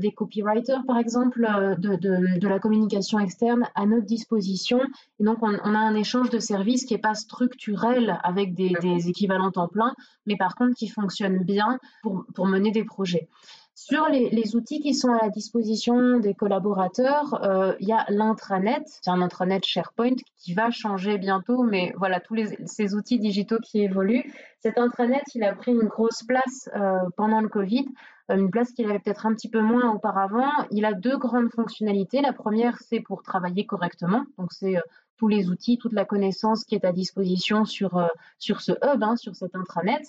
des 0.00 0.10
copywriters, 0.10 0.86
par 0.86 0.96
exemple, 0.96 1.46
de, 1.76 2.48
la 2.48 2.58
communication 2.58 3.18
externe 3.18 3.68
à 3.74 3.84
notre 3.84 4.06
disposition. 4.06 4.80
Et 5.20 5.24
donc, 5.24 5.36
on, 5.42 5.52
a 5.52 5.78
un 5.78 5.94
échange 5.94 6.30
de 6.30 6.38
services 6.38 6.86
qui 6.86 6.94
n'est 6.94 7.00
pas 7.00 7.12
structurel 7.12 8.18
avec 8.24 8.54
des, 8.54 8.72
équivalents 9.06 9.50
temps 9.50 9.68
plein, 9.68 9.92
mais 10.24 10.36
par 10.38 10.54
contre 10.54 10.74
qui 10.76 10.88
fonctionne 10.88 11.44
bien 11.44 11.78
pour 12.02 12.46
mener 12.46 12.70
des 12.70 12.84
projets. 12.84 13.28
Sur 13.78 14.08
les, 14.08 14.56
outils 14.56 14.80
qui 14.80 14.94
sont 14.94 15.12
à 15.12 15.24
la 15.24 15.28
disposition 15.28 16.18
des 16.18 16.32
collaborateurs, 16.32 17.44
euh, 17.44 17.74
il 17.78 17.86
y 17.86 17.92
a 17.92 18.06
l'intranet, 18.08 18.82
c'est 18.86 19.10
un 19.10 19.20
intranet 19.20 19.62
SharePoint 19.62 20.16
qui 20.38 20.54
va 20.54 20.70
changer 20.70 21.18
bientôt, 21.18 21.62
mais 21.62 21.92
voilà, 21.98 22.18
tous 22.18 22.36
ces 22.64 22.94
outils 22.94 23.18
digitaux 23.18 23.58
qui 23.58 23.82
évoluent. 23.82 24.32
Cet 24.60 24.78
intranet, 24.78 25.22
il 25.34 25.44
a 25.44 25.54
pris 25.54 25.72
une 25.72 25.88
grosse 25.88 26.22
place 26.22 26.70
euh, 26.74 26.96
pendant 27.18 27.42
le 27.42 27.50
Covid, 27.50 27.84
euh, 28.30 28.36
une 28.36 28.50
place 28.50 28.72
qu'il 28.72 28.88
avait 28.88 28.98
peut-être 28.98 29.26
un 29.26 29.34
petit 29.34 29.50
peu 29.50 29.60
moins 29.60 29.92
auparavant. 29.92 30.50
Il 30.70 30.86
a 30.86 30.94
deux 30.94 31.18
grandes 31.18 31.50
fonctionnalités. 31.50 32.22
La 32.22 32.32
première, 32.32 32.78
c'est 32.80 33.00
pour 33.00 33.22
travailler 33.22 33.66
correctement, 33.66 34.24
donc 34.38 34.54
c'est 34.54 34.76
tous 35.18 35.28
les 35.28 35.50
outils, 35.50 35.76
toute 35.76 35.92
la 35.92 36.06
connaissance 36.06 36.64
qui 36.64 36.76
est 36.76 36.86
à 36.86 36.92
disposition 36.92 37.66
sur, 37.66 38.08
sur 38.38 38.62
ce 38.62 38.72
hub, 38.72 39.02
hein, 39.02 39.16
sur 39.16 39.36
cet 39.36 39.54
intranet. 39.54 40.02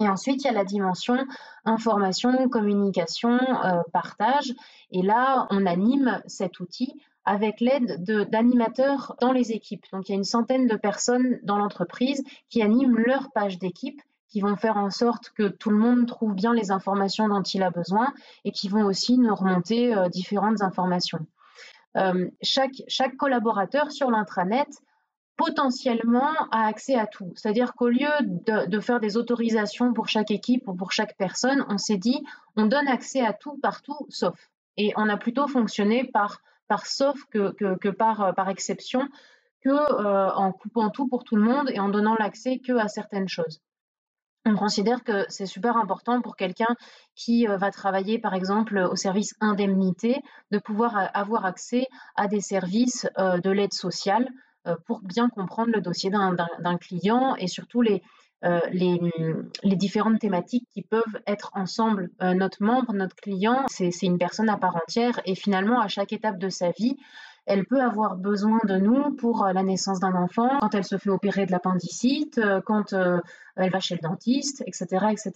Et 0.00 0.08
ensuite, 0.08 0.44
il 0.44 0.46
y 0.46 0.50
a 0.50 0.52
la 0.52 0.64
dimension 0.64 1.16
information, 1.64 2.48
communication, 2.48 3.38
euh, 3.64 3.80
partage. 3.92 4.54
Et 4.90 5.02
là, 5.02 5.46
on 5.50 5.66
anime 5.66 6.22
cet 6.26 6.60
outil 6.60 7.00
avec 7.24 7.60
l'aide 7.60 8.04
d'animateurs 8.30 9.16
dans 9.20 9.32
les 9.32 9.52
équipes. 9.52 9.84
Donc, 9.92 10.08
il 10.08 10.12
y 10.12 10.14
a 10.14 10.18
une 10.18 10.24
centaine 10.24 10.66
de 10.66 10.76
personnes 10.76 11.40
dans 11.42 11.56
l'entreprise 11.56 12.22
qui 12.50 12.62
animent 12.62 12.98
leur 12.98 13.32
page 13.32 13.58
d'équipe, 13.58 14.00
qui 14.28 14.40
vont 14.40 14.54
faire 14.56 14.76
en 14.76 14.90
sorte 14.90 15.30
que 15.30 15.48
tout 15.48 15.70
le 15.70 15.78
monde 15.78 16.06
trouve 16.06 16.34
bien 16.34 16.52
les 16.52 16.70
informations 16.70 17.28
dont 17.28 17.42
il 17.42 17.62
a 17.62 17.70
besoin 17.70 18.12
et 18.44 18.52
qui 18.52 18.68
vont 18.68 18.84
aussi 18.84 19.18
nous 19.18 19.34
remonter 19.34 19.94
euh, 19.94 20.08
différentes 20.08 20.62
informations. 20.62 21.26
chaque, 22.42 22.82
chaque 22.88 23.16
collaborateur 23.16 23.90
sur 23.90 24.10
l'intranet 24.10 24.68
potentiellement 25.36 26.32
a 26.50 26.66
accès 26.66 26.94
à 26.94 27.06
tout. 27.06 27.32
C'est-à-dire 27.34 27.74
qu'au 27.74 27.88
lieu 27.88 28.08
de, 28.20 28.80
faire 28.80 29.00
des 29.00 29.16
autorisations 29.16 29.92
pour 29.92 30.08
chaque 30.08 30.30
équipe 30.30 30.66
ou 30.68 30.74
pour 30.74 30.92
chaque 30.92 31.16
personne, 31.16 31.64
on 31.68 31.78
s'est 31.78 31.98
dit, 31.98 32.24
on 32.56 32.66
donne 32.66 32.88
accès 32.88 33.20
à 33.20 33.32
tout 33.32 33.58
partout, 33.58 34.06
sauf. 34.08 34.50
Et 34.76 34.92
on 34.96 35.08
a 35.08 35.16
plutôt 35.16 35.46
fonctionné 35.48 36.04
par, 36.04 36.40
sauf 36.84 37.24
que, 37.30 37.52
que, 37.52 37.88
par, 37.88 38.48
exception, 38.48 39.08
que 39.62 39.70
euh, 39.70 40.32
en 40.34 40.52
coupant 40.52 40.90
tout 40.90 41.08
pour 41.08 41.24
tout 41.24 41.36
le 41.36 41.42
monde 41.42 41.70
et 41.70 41.80
en 41.80 41.88
donnant 41.88 42.16
l'accès 42.18 42.58
que 42.58 42.72
à 42.72 42.88
certaines 42.88 43.28
choses. 43.28 43.60
On 44.48 44.54
considère 44.54 45.02
que 45.02 45.26
c'est 45.28 45.44
super 45.44 45.76
important 45.76 46.22
pour 46.22 46.36
quelqu'un 46.36 46.76
qui 47.16 47.48
euh, 47.48 47.56
va 47.56 47.72
travailler, 47.72 48.20
par 48.20 48.32
exemple, 48.32 48.78
au 48.78 48.94
service 48.94 49.34
indemnité, 49.40 50.22
de 50.52 50.58
pouvoir 50.60 51.10
avoir 51.14 51.44
accès 51.44 51.88
à 52.14 52.28
des 52.28 52.40
services 52.40 53.08
euh, 53.18 53.38
de 53.38 53.50
l'aide 53.50 53.72
sociale, 53.72 54.24
euh, 54.24 54.55
pour 54.86 55.00
bien 55.00 55.28
comprendre 55.28 55.70
le 55.74 55.80
dossier 55.80 56.10
d'un 56.10 56.76
client 56.78 57.36
et 57.36 57.46
surtout 57.46 57.82
les, 57.82 58.02
euh, 58.44 58.60
les, 58.70 59.00
les, 59.62 59.76
différentes 59.76 60.18
thématiques 60.18 60.68
qui 60.70 60.82
peuvent 60.82 61.02
être 61.26 61.50
ensemble. 61.54 62.10
Euh, 62.20 62.34
notre 62.34 62.62
membre, 62.62 62.92
notre 62.92 63.16
client, 63.16 63.64
c'est 63.68 63.90
une 64.02 64.18
personne 64.18 64.50
à 64.50 64.58
part 64.58 64.76
entière 64.76 65.20
et 65.24 65.34
finalement, 65.34 65.80
à 65.80 65.88
chaque 65.88 66.12
étape 66.12 66.38
de 66.38 66.50
sa 66.50 66.70
vie, 66.70 66.98
elle 67.46 67.64
peut 67.64 67.80
avoir 67.80 68.16
besoin 68.16 68.58
de 68.64 68.76
nous 68.76 69.12
pour 69.16 69.46
la 69.46 69.62
naissance 69.62 70.00
d'un 70.00 70.14
enfant, 70.14 70.58
quand 70.60 70.74
elle 70.74 70.84
se 70.84 70.98
fait 70.98 71.08
opérer 71.08 71.46
de 71.46 71.52
l'appendicite, 71.52 72.40
quand 72.66 72.92
elle 72.92 73.70
va 73.70 73.80
chez 73.80 73.94
le 73.94 74.00
dentiste, 74.06 74.62
etc., 74.66 75.06
etc. 75.12 75.32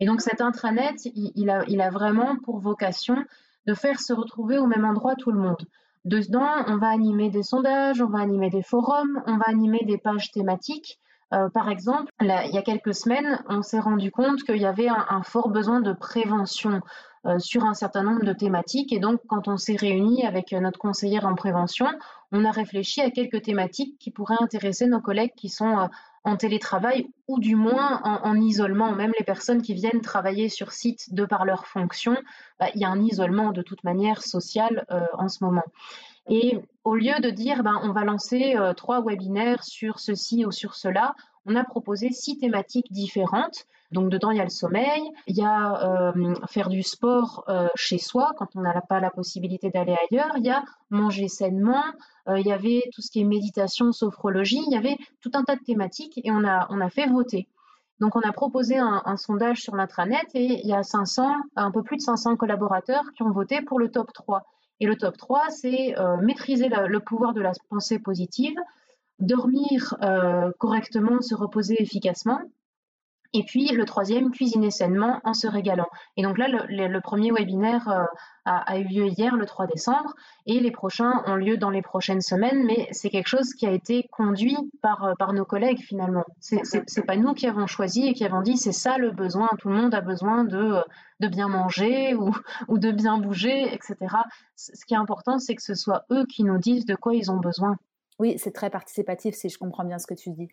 Et 0.00 0.06
donc 0.06 0.20
cet 0.20 0.40
intranet, 0.40 0.96
il, 1.04 1.50
a, 1.50 1.62
il 1.68 1.80
a 1.80 1.90
vraiment 1.90 2.36
pour 2.42 2.58
vocation 2.58 3.24
de 3.66 3.74
faire 3.74 4.00
se 4.00 4.14
retrouver 4.14 4.58
au 4.58 4.66
même 4.66 4.84
endroit 4.84 5.14
tout 5.14 5.30
le 5.30 5.38
monde. 5.38 5.64
Dedans, 6.04 6.64
on 6.66 6.78
va 6.78 6.88
animer 6.88 7.30
des 7.30 7.44
sondages, 7.44 8.02
on 8.02 8.08
va 8.08 8.18
animer 8.18 8.50
des 8.50 8.62
forums, 8.62 9.22
on 9.26 9.36
va 9.36 9.44
animer 9.46 9.84
des 9.84 9.98
pages 9.98 10.32
thématiques. 10.32 10.98
Euh, 11.32 11.48
par 11.48 11.70
exemple, 11.70 12.12
il 12.20 12.26
y 12.26 12.58
a 12.58 12.62
quelques 12.62 12.94
semaines, 12.94 13.42
on 13.48 13.62
s'est 13.62 13.78
rendu 13.78 14.10
compte 14.10 14.42
qu'il 14.42 14.58
y 14.58 14.66
avait 14.66 14.88
un, 14.88 15.22
fort 15.22 15.48
besoin 15.48 15.80
de 15.80 15.92
prévention 15.92 16.80
euh, 17.24 17.38
sur 17.38 17.64
un 17.64 17.72
certain 17.72 18.02
nombre 18.02 18.24
de 18.24 18.32
thématiques. 18.32 18.92
Et 18.92 18.98
donc, 18.98 19.20
quand 19.28 19.48
on 19.48 19.56
s'est 19.56 19.76
réuni 19.76 20.26
avec 20.26 20.52
notre 20.52 20.78
conseillère 20.78 21.24
en 21.24 21.34
prévention, 21.34 21.86
on 22.32 22.44
a 22.44 22.50
réfléchi 22.50 23.00
à 23.00 23.10
quelques 23.10 23.42
thématiques 23.42 23.96
qui 23.98 24.10
pourraient 24.10 24.40
intéresser 24.40 24.86
nos 24.86 25.00
collègues 25.00 25.34
qui 25.36 25.48
sont 25.48 25.78
euh, 25.78 25.86
en 26.24 26.36
télétravail 26.36 27.06
ou 27.26 27.40
du 27.40 27.56
moins 27.56 28.00
en, 28.04 28.40
isolement. 28.40 28.92
Même 28.92 29.12
les 29.18 29.24
personnes 29.24 29.62
qui 29.62 29.74
viennent 29.74 30.00
travailler 30.00 30.48
sur 30.48 30.72
site 30.72 31.12
de 31.12 31.24
par 31.24 31.44
leur 31.44 31.66
fonction, 31.66 32.16
bah, 32.60 32.66
il 32.74 32.80
y 32.80 32.84
a 32.84 32.88
un 32.88 33.02
isolement 33.02 33.50
de 33.50 33.62
toute 33.62 33.82
manière 33.84 34.22
social 34.22 34.84
euh, 34.90 35.00
en 35.14 35.28
ce 35.28 35.42
moment. 35.42 35.64
Et 36.28 36.60
au 36.84 36.94
lieu 36.94 37.18
de 37.20 37.30
dire 37.30 37.62
ben, 37.64 37.74
on 37.82 37.92
va 37.92 38.04
lancer 38.04 38.54
euh, 38.56 38.72
trois 38.74 39.02
webinaires 39.02 39.64
sur 39.64 39.98
ceci 39.98 40.44
ou 40.44 40.52
sur 40.52 40.74
cela, 40.74 41.14
on 41.46 41.56
a 41.56 41.64
proposé 41.64 42.10
six 42.10 42.38
thématiques 42.38 42.92
différentes 42.92 43.66
donc 43.92 44.08
dedans, 44.08 44.30
il 44.30 44.38
y 44.38 44.40
a 44.40 44.44
le 44.44 44.50
sommeil, 44.50 45.02
il 45.26 45.36
y 45.36 45.44
a 45.44 46.12
euh, 46.14 46.34
faire 46.48 46.70
du 46.70 46.82
sport 46.82 47.44
euh, 47.48 47.68
chez 47.74 47.98
soi 47.98 48.32
quand 48.38 48.48
on 48.56 48.62
n'a 48.62 48.80
pas 48.80 49.00
la 49.00 49.10
possibilité 49.10 49.70
d'aller 49.70 49.94
ailleurs, 50.10 50.32
il 50.38 50.46
y 50.46 50.50
a 50.50 50.64
manger 50.88 51.28
sainement, 51.28 51.84
euh, 52.28 52.40
il 52.40 52.46
y 52.46 52.52
avait 52.52 52.84
tout 52.94 53.02
ce 53.02 53.10
qui 53.10 53.20
est 53.20 53.24
méditation, 53.24 53.92
sophrologie, 53.92 54.62
il 54.66 54.72
y 54.72 54.78
avait 54.78 54.96
tout 55.20 55.30
un 55.34 55.44
tas 55.44 55.56
de 55.56 55.62
thématiques 55.62 56.18
et 56.24 56.30
on 56.30 56.42
a, 56.44 56.66
on 56.70 56.80
a 56.80 56.88
fait 56.88 57.06
voter. 57.06 57.48
Donc 58.00 58.16
on 58.16 58.20
a 58.20 58.32
proposé 58.32 58.78
un, 58.78 59.16
sondage 59.16 59.60
sur 59.60 59.76
l'intranet 59.76 60.26
et 60.34 60.60
il 60.62 60.66
y 60.66 60.72
a 60.72 60.82
500, 60.82 61.36
un 61.54 61.70
peu 61.70 61.82
plus 61.82 61.98
de 61.98 62.02
500 62.02 62.36
collaborateurs 62.36 63.04
qui 63.14 63.22
ont 63.22 63.30
voté 63.30 63.60
pour 63.60 63.78
le 63.78 63.90
top 63.90 64.12
3. 64.12 64.42
Et 64.80 64.86
le 64.86 64.96
top 64.96 65.16
3, 65.16 65.50
c'est 65.50 65.94
maîtriser 66.20 66.68
le 66.68 66.98
pouvoir 66.98 67.32
de 67.32 67.40
la 67.40 67.52
pensée 67.68 68.00
positive, 68.00 68.56
dormir 69.22 69.96
correctement, 70.58 71.20
se 71.20 71.34
reposer 71.34 71.80
efficacement, 71.80 72.40
et 73.34 73.44
puis 73.44 73.68
le 73.68 73.84
troisième, 73.86 74.30
cuisiner 74.30 74.70
sainement 74.70 75.20
en 75.24 75.32
se 75.32 75.46
régalant. 75.46 75.88
Et 76.16 76.22
donc 76.22 76.36
là, 76.36 76.48
le, 76.48 77.00
premier 77.00 77.32
webinaire 77.32 77.88
euh, 77.88 78.04
a, 78.44 78.78
eu 78.78 78.84
lieu 78.84 79.06
hier, 79.06 79.36
le 79.36 79.46
3 79.46 79.66
décembre, 79.66 80.14
et 80.44 80.60
les 80.60 80.70
prochains 80.70 81.22
ont 81.26 81.36
lieu 81.36 81.56
dans 81.56 81.70
les 81.70 81.80
prochaines 81.80 82.20
semaines, 82.20 82.62
mais 82.64 82.88
c'est 82.90 83.08
quelque 83.08 83.28
chose 83.28 83.54
qui 83.54 83.66
a 83.66 83.70
été 83.70 84.06
conduit 84.12 84.58
par, 84.82 85.04
euh, 85.04 85.32
nos 85.32 85.46
collègues 85.46 85.80
finalement. 85.80 86.24
C'est 86.40 87.06
pas 87.06 87.16
nous 87.16 87.32
qui 87.32 87.46
avons 87.46 87.66
choisi 87.66 88.06
et 88.06 88.12
qui 88.12 88.24
avons 88.26 88.42
dit 88.42 88.58
c'est 88.58 88.72
ça 88.72 88.98
le 88.98 89.10
besoin, 89.10 89.48
tout 89.58 89.70
le 89.70 89.76
monde 89.76 89.94
a 89.94 90.02
besoin 90.02 90.44
de, 90.44 90.84
bien 91.20 91.48
manger 91.48 92.14
ou 92.68 92.78
de 92.78 92.90
bien 92.90 93.16
bouger, 93.16 93.72
etc. 93.72 93.96
Ce 94.56 94.84
qui 94.84 94.92
est 94.92 94.98
important, 94.98 95.38
c'est 95.38 95.54
que 95.54 95.62
ce 95.62 95.74
soit 95.74 96.04
eux 96.10 96.26
qui 96.26 96.44
nous 96.44 96.58
disent 96.58 96.84
de 96.84 96.96
quoi 96.96 97.14
ils 97.14 97.30
ont 97.30 97.38
besoin. 97.38 97.78
Oui, 98.18 98.34
c'est 98.38 98.52
très 98.52 98.70
participatif 98.70 99.34
si 99.34 99.48
je 99.48 99.58
comprends 99.58 99.84
bien 99.84 99.98
ce 99.98 100.06
que 100.06 100.14
tu 100.14 100.30
dis. 100.30 100.48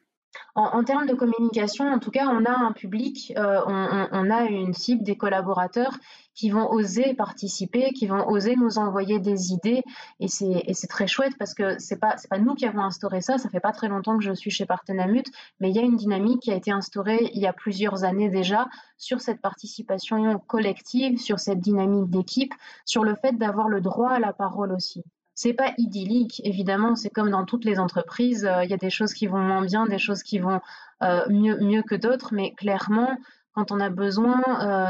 En, 0.55 0.83
termes 0.83 1.07
de 1.07 1.13
communication, 1.13 1.85
en 1.91 1.99
tout 1.99 2.11
cas, 2.11 2.27
on 2.27 2.45
a 2.45 2.51
un 2.51 2.71
public, 2.71 3.33
euh, 3.37 3.61
on, 3.65 4.29
a 4.29 4.43
une 4.43 4.73
cible 4.73 5.03
des 5.03 5.15
collaborateurs 5.17 5.97
qui 6.35 6.49
vont 6.49 6.69
oser 6.71 7.13
participer, 7.13 7.91
qui 7.93 8.07
vont 8.07 8.27
oser 8.27 8.55
nous 8.55 8.77
envoyer 8.77 9.19
des 9.19 9.51
idées, 9.51 9.81
et 10.19 10.27
c'est 10.27 10.87
très 10.87 11.07
chouette 11.07 11.33
parce 11.39 11.53
que 11.53 11.79
c'est 11.79 11.99
pas 11.99 12.15
pas 12.29 12.39
nous 12.39 12.55
qui 12.55 12.65
avons 12.65 12.81
instauré 12.81 13.21
ça. 13.21 13.37
Ça 13.37 13.49
fait 13.49 13.59
pas 13.59 13.71
très 13.71 13.87
longtemps 13.87 14.17
que 14.17 14.23
je 14.23 14.33
suis 14.33 14.51
chez 14.51 14.65
Partenamut, 14.65 15.25
mais 15.59 15.69
il 15.69 15.75
y 15.75 15.79
a 15.79 15.83
une 15.83 15.95
dynamique 15.95 16.41
qui 16.41 16.51
a 16.51 16.55
été 16.55 16.71
instaurée 16.71 17.31
il 17.33 17.41
y 17.41 17.47
a 17.47 17.53
plusieurs 17.53 18.03
années 18.03 18.29
déjà 18.29 18.67
sur 18.97 19.21
cette 19.21 19.41
participation 19.41 20.39
collective, 20.39 21.17
sur 21.17 21.39
cette 21.39 21.59
dynamique 21.59 22.09
d'équipe, 22.09 22.53
sur 22.85 23.03
le 23.03 23.15
fait 23.15 23.37
d'avoir 23.37 23.67
le 23.67 23.81
droit 23.81 24.11
à 24.11 24.19
la 24.19 24.33
parole 24.33 24.73
aussi. 24.73 25.03
C'est 25.41 25.53
pas 25.53 25.71
idyllique, 25.77 26.41
évidemment, 26.43 26.97
c'est 26.97 27.09
comme 27.09 27.29
dans 27.29 27.45
toutes 27.45 27.63
les 27.63 27.79
entreprises, 27.79 28.43
euh, 28.43 28.65
il 28.65 28.69
y 28.69 28.73
a 28.73 28.77
des 28.77 28.89
choses 28.89 29.13
qui 29.13 29.25
vont 29.25 29.39
moins 29.39 29.61
bien, 29.61 29.85
des 29.85 29.97
choses 29.97 30.21
qui 30.21 30.37
vont 30.37 30.59
euh, 31.01 31.25
mieux, 31.29 31.57
mieux 31.61 31.81
que 31.81 31.95
d'autres, 31.95 32.33
mais 32.33 32.53
clairement, 32.55 33.17
quand 33.53 33.71
on 33.71 33.79
a 33.79 33.89
besoin 33.89 34.41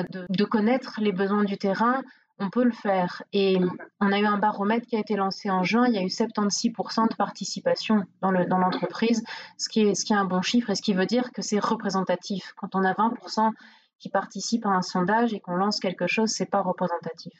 euh, 0.01 0.23
de, 0.27 0.43
connaître 0.45 1.01
les 1.01 1.11
besoins 1.11 1.43
du 1.43 1.59
terrain, 1.59 2.01
on 2.39 2.49
peut 2.49 2.63
le 2.63 2.71
faire. 2.71 3.21
Et 3.31 3.59
on 4.01 4.11
a 4.11 4.17
eu 4.17 4.25
un 4.25 4.39
baromètre 4.39 4.87
qui 4.87 4.95
a 4.95 4.99
été 4.99 5.15
lancé 5.15 5.51
en 5.51 5.61
juin, 5.61 5.85
il 5.85 5.93
y 5.93 5.99
a 5.99 6.01
eu 6.01 6.07
76% 6.07 7.11
de 7.11 7.15
participation 7.15 8.03
dans 8.23 8.31
l'entreprise, 8.31 9.23
ce, 9.59 9.69
qui 9.69 9.81
est, 9.81 9.93
ce 9.93 10.03
qui 10.03 10.13
est 10.13 10.17
un 10.17 10.25
bon 10.25 10.41
chiffre 10.41 10.71
et 10.71 10.75
ce 10.75 10.81
qui 10.81 10.95
veut 10.95 11.05
dire 11.05 11.31
que 11.31 11.43
c'est 11.43 11.59
représentatif. 11.59 12.53
Quand 12.57 12.73
on 12.73 12.83
a 12.85 12.93
20% 12.93 13.51
qui 13.99 14.09
participent 14.09 14.65
à 14.65 14.69
un 14.69 14.81
sondage 14.81 15.31
et 15.31 15.41
qu'on 15.41 15.57
lance 15.57 15.79
quelque 15.79 16.07
chose, 16.07 16.29
c'est 16.31 16.49
pas 16.49 16.63
représentatif. 16.63 17.33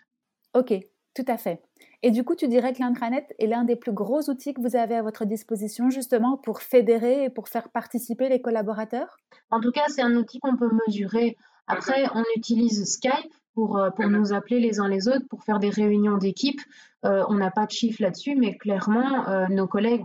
Ok, 0.53 0.75
tout 1.15 1.25
à 1.27 1.37
fait. 1.37 1.63
Et 2.01 2.12
du 2.12 2.24
coup, 2.24 2.36
tu 2.36 2.48
dirais 2.48 2.72
que 2.74 2.79
l'intranet 2.79 3.34
est 3.39 3.48
l'un 3.48 3.65
des 3.65 3.75
plus 3.75 3.91
gros 3.91 4.22
outils 4.29 4.53
que 4.53 4.62
vous 4.62 4.75
avez 4.77 4.96
à 4.96 5.01
votre 5.01 5.25
disposition 5.25 5.89
justement 5.89 6.38
pour 6.38 6.62
fédérer 6.62 7.25
et 7.25 7.29
pour 7.29 7.50
faire 7.50 7.70
participer 7.70 8.29
les 8.29 8.41
collaborateurs? 8.41 9.18
En 9.51 9.60
tout 9.60 9.72
cas, 9.72 9.84
c'est 9.88 10.01
un 10.01 10.15
outil 10.15 10.39
qu'on 10.39 10.56
peut 10.56 10.70
mesurer. 10.88 11.36
Après, 11.68 12.06
on 12.15 12.24
utilise 12.38 12.86
Skype 12.86 13.34
pour, 13.53 13.77
euh, 13.77 13.89
pour 13.89 14.08
nous 14.08 14.32
appeler 14.34 14.60
les 14.60 14.79
uns 14.79 14.88
les 14.88 15.08
autres, 15.10 15.27
pour 15.29 15.44
faire 15.44 15.60
des 15.60 15.70
réunions 15.70 16.18
d'équipe. 16.18 16.62
Euh, 17.06 17.24
on 17.29 17.36
n'a 17.36 17.50
pas 17.50 17.65
de 17.65 17.72
chiffres 17.72 18.01
là-dessus, 18.01 18.36
mais 18.36 18.58
clairement, 18.58 19.27
euh, 19.29 19.48
nos 19.48 19.68
collègues, 19.68 20.03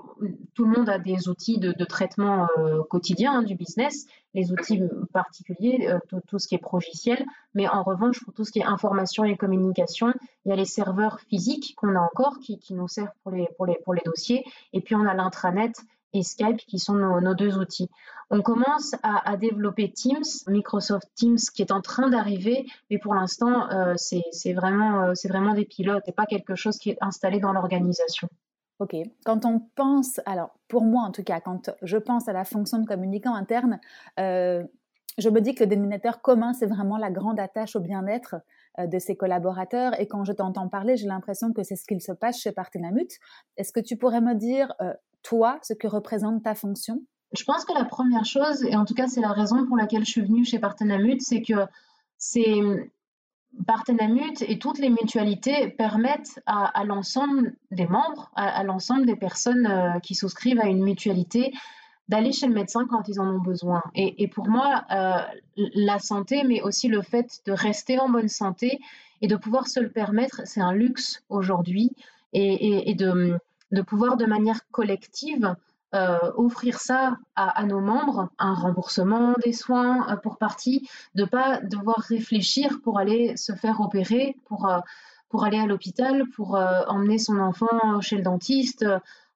tout 0.54 0.64
le 0.64 0.76
monde 0.76 0.88
a 0.88 0.98
des 0.98 1.28
outils 1.28 1.58
de, 1.58 1.72
traitement 1.84 2.46
quotidien 2.88 3.38
hein, 3.38 3.42
du 3.42 3.56
business, 3.56 4.06
les 4.32 4.52
outils 4.52 4.80
particuliers, 5.12 5.88
tout, 6.28 6.38
ce 6.38 6.48
qui 6.48 6.54
est 6.54 6.58
progiciel. 6.58 7.24
Mais 7.54 7.68
en 7.68 7.82
revanche, 7.82 8.22
pour 8.24 8.32
tout 8.32 8.44
ce 8.44 8.52
qui 8.52 8.60
est 8.60 8.64
information 8.64 9.24
et 9.24 9.36
communication, 9.36 10.12
il 10.44 10.50
y 10.50 10.52
a 10.52 10.56
les 10.56 10.64
serveurs 10.64 11.20
physiques 11.20 11.74
qu'on 11.76 11.94
a 11.96 12.00
encore 12.00 12.38
qui, 12.38 12.58
nous 12.70 12.88
servent 12.88 13.10
pour 13.22 13.32
les 13.32 14.02
dossiers. 14.04 14.44
Et 14.72 14.80
puis, 14.80 14.94
on 14.94 15.06
a 15.06 15.14
l'intranet 15.14 15.72
et 16.14 16.22
Skype 16.22 16.58
qui 16.58 16.78
sont 16.78 16.94
nos, 16.94 17.34
deux 17.34 17.58
outils. 17.58 17.90
On 18.30 18.40
commence 18.40 18.94
à, 19.02 19.36
développer 19.36 19.90
Teams, 19.90 20.22
Microsoft 20.46 21.08
Teams 21.14 21.36
qui 21.54 21.60
est 21.60 21.72
en 21.72 21.82
train 21.82 22.08
d'arriver, 22.08 22.66
mais 22.90 22.98
pour 22.98 23.14
l'instant, 23.14 23.68
euh, 23.70 23.94
c'est 23.96 24.52
vraiment, 24.54 25.02
euh, 25.02 25.12
vraiment 25.28 25.52
des 25.52 25.66
pilotes 25.66 26.08
et 26.08 26.12
pas 26.12 26.24
quelque 26.24 26.54
chose 26.54 26.78
qui 26.78 26.90
est 26.90 26.98
installé 27.00 27.40
dans 27.40 27.52
l'organisation. 27.52 28.28
Ok. 28.78 28.96
Quand 29.24 29.44
on 29.44 29.60
pense, 29.74 30.20
alors 30.24 30.56
pour 30.68 30.82
moi 30.82 31.02
en 31.02 31.10
tout 31.10 31.22
cas, 31.22 31.40
quand 31.40 31.70
je 31.82 31.96
pense 31.96 32.28
à 32.28 32.32
la 32.32 32.44
fonction 32.44 32.78
de 32.78 32.86
communicant 32.86 33.34
interne, 33.34 33.78
euh, 34.18 34.64
je 35.18 35.28
me 35.28 35.40
dis 35.40 35.54
que 35.54 35.62
le 35.62 35.68
dénominateur 35.68 36.22
commun, 36.22 36.54
c'est 36.54 36.66
vraiment 36.66 36.96
la 36.96 37.10
grande 37.10 37.38
attache 37.38 37.76
au 37.76 37.80
bien-être 37.80 38.34
de 38.78 38.98
ses 38.98 39.14
collaborateurs. 39.14 39.98
Et 40.00 40.08
quand 40.08 40.24
je 40.24 40.32
t'entends 40.32 40.68
parler, 40.68 40.96
j'ai 40.96 41.06
l'impression 41.06 41.52
que 41.52 41.62
c'est 41.62 41.76
ce 41.76 41.84
qu'il 41.84 42.00
se 42.00 42.10
passe 42.10 42.40
chez 42.40 42.50
Partenamut. 42.50 43.06
Est-ce 43.56 43.72
que 43.72 43.78
tu 43.78 43.96
pourrais 43.96 44.20
me 44.20 44.34
dire 44.34 44.74
toi, 45.24 45.58
ce 45.62 45.72
que 45.72 45.88
représente 45.88 46.44
ta 46.44 46.54
fonction? 46.54 47.02
Je 47.36 47.42
pense 47.42 47.64
que 47.64 47.72
la 47.72 47.84
première 47.84 48.24
chose, 48.24 48.62
et 48.64 48.76
en 48.76 48.84
tout 48.84 48.94
cas 48.94 49.08
c'est 49.08 49.20
la 49.20 49.32
raison 49.32 49.66
pour 49.66 49.76
laquelle 49.76 50.04
je 50.04 50.10
suis 50.10 50.20
venue 50.20 50.44
chez 50.44 50.60
Partenamut, 50.60 51.20
c'est 51.20 51.42
que 51.42 51.66
c'est 52.16 52.60
Partenamut 53.66 54.42
et 54.46 54.58
toutes 54.58 54.78
les 54.78 54.90
mutualités 54.90 55.68
permettent 55.68 56.40
à, 56.46 56.84
l'ensemble 56.84 57.54
des 57.70 57.86
membres, 57.86 58.30
à, 58.36 58.62
l'ensemble 58.62 59.06
des 59.06 59.16
personnes 59.16 59.66
euh, 59.66 59.98
qui 60.00 60.14
souscrivent 60.14 60.60
à 60.60 60.66
une 60.66 60.82
mutualité, 60.82 61.52
d'aller 62.08 62.32
chez 62.32 62.46
le 62.46 62.52
médecin 62.52 62.86
quand 62.88 63.08
ils 63.08 63.20
en 63.20 63.28
ont 63.28 63.38
besoin. 63.38 63.82
Et, 63.94 64.28
pour 64.28 64.48
moi, 64.48 64.84
euh, 64.90 65.12
la 65.56 65.98
santé, 65.98 66.42
mais 66.44 66.60
aussi 66.60 66.88
le 66.88 67.00
fait 67.00 67.40
de 67.46 67.52
rester 67.52 67.98
en 67.98 68.10
bonne 68.10 68.28
santé 68.28 68.78
et 69.22 69.26
de 69.26 69.36
pouvoir 69.36 69.68
se 69.68 69.80
le 69.80 69.90
permettre, 69.90 70.42
c'est 70.44 70.60
un 70.60 70.72
luxe 70.72 71.22
aujourd'hui. 71.30 71.92
et, 72.32 72.94
de, 72.94 73.38
de, 73.74 73.82
pouvoir 73.82 74.16
de 74.16 74.26
manière 74.26 74.60
collective 74.70 75.54
euh, 75.94 76.18
offrir 76.36 76.80
ça 76.80 77.16
à, 77.36 77.64
nos 77.66 77.80
membres, 77.80 78.28
un 78.38 78.52
remboursement 78.54 79.34
des 79.44 79.52
soins 79.52 80.10
euh, 80.10 80.16
pour 80.16 80.38
partie, 80.38 80.88
de 81.14 81.24
pas 81.24 81.60
devoir 81.60 81.98
réfléchir 81.98 82.80
pour 82.82 82.98
aller 82.98 83.36
se 83.36 83.52
faire 83.52 83.80
opérer, 83.80 84.34
pour, 84.46 84.68
euh, 84.68 84.80
pour 85.28 85.44
aller 85.44 85.58
à 85.58 85.66
l'hôpital, 85.66 86.24
pour 86.34 86.58
emmener 86.88 87.18
son 87.18 87.38
enfant 87.38 88.00
chez 88.00 88.16
le 88.16 88.22
dentiste 88.22 88.84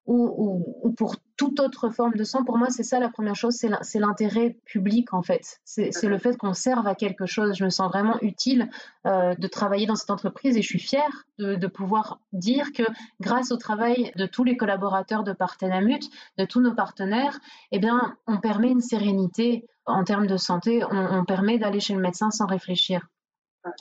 ou, 0.08 0.94
pour 0.96 1.16
toute 1.36 1.60
autre 1.60 1.90
forme 1.90 2.14
de 2.14 2.24
sang, 2.24 2.42
pour 2.42 2.56
moi, 2.56 2.68
c'est 2.70 2.82
ça 2.82 2.98
la 2.98 3.10
première 3.10 3.36
chose, 3.36 3.54
c'est 3.54 3.98
l'intérêt 3.98 4.56
public 4.64 5.12
en 5.12 5.22
fait. 5.22 5.60
C'est 5.64 6.02
le 6.04 6.18
fait 6.18 6.36
qu'on 6.38 6.54
serve 6.54 6.86
à 6.86 6.94
quelque 6.94 7.26
chose. 7.26 7.54
Je 7.56 7.64
me 7.64 7.68
sens 7.70 7.88
vraiment 7.88 8.18
utile 8.22 8.70
euh, 9.06 9.34
de 9.34 9.46
travailler 9.46 9.86
dans 9.86 9.96
cette 9.96 10.10
entreprise 10.10 10.56
et 10.56 10.62
je 10.62 10.66
suis 10.66 10.78
fière 10.78 11.26
de, 11.38 11.66
pouvoir 11.66 12.20
dire 12.32 12.72
que 12.72 12.84
grâce 13.20 13.52
au 13.52 13.58
travail 13.58 14.10
de 14.16 14.24
tous 14.24 14.44
les 14.44 14.56
collaborateurs 14.56 15.24
de 15.24 15.32
Partenamut, 15.32 16.00
de 16.38 16.44
tous 16.46 16.62
nos 16.62 16.74
partenaires, 16.74 17.38
eh 17.70 17.78
bien, 17.78 18.16
on 18.26 18.38
permet 18.38 18.70
une 18.70 18.80
sérénité 18.80 19.66
en 19.84 20.04
termes 20.04 20.26
de 20.26 20.36
santé, 20.38 20.82
on 20.90 21.24
permet 21.24 21.58
d'aller 21.58 21.80
chez 21.80 21.94
le 21.94 22.00
médecin 22.00 22.30
sans 22.30 22.46
réfléchir. 22.46 23.08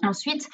Ensuite, 0.04 0.50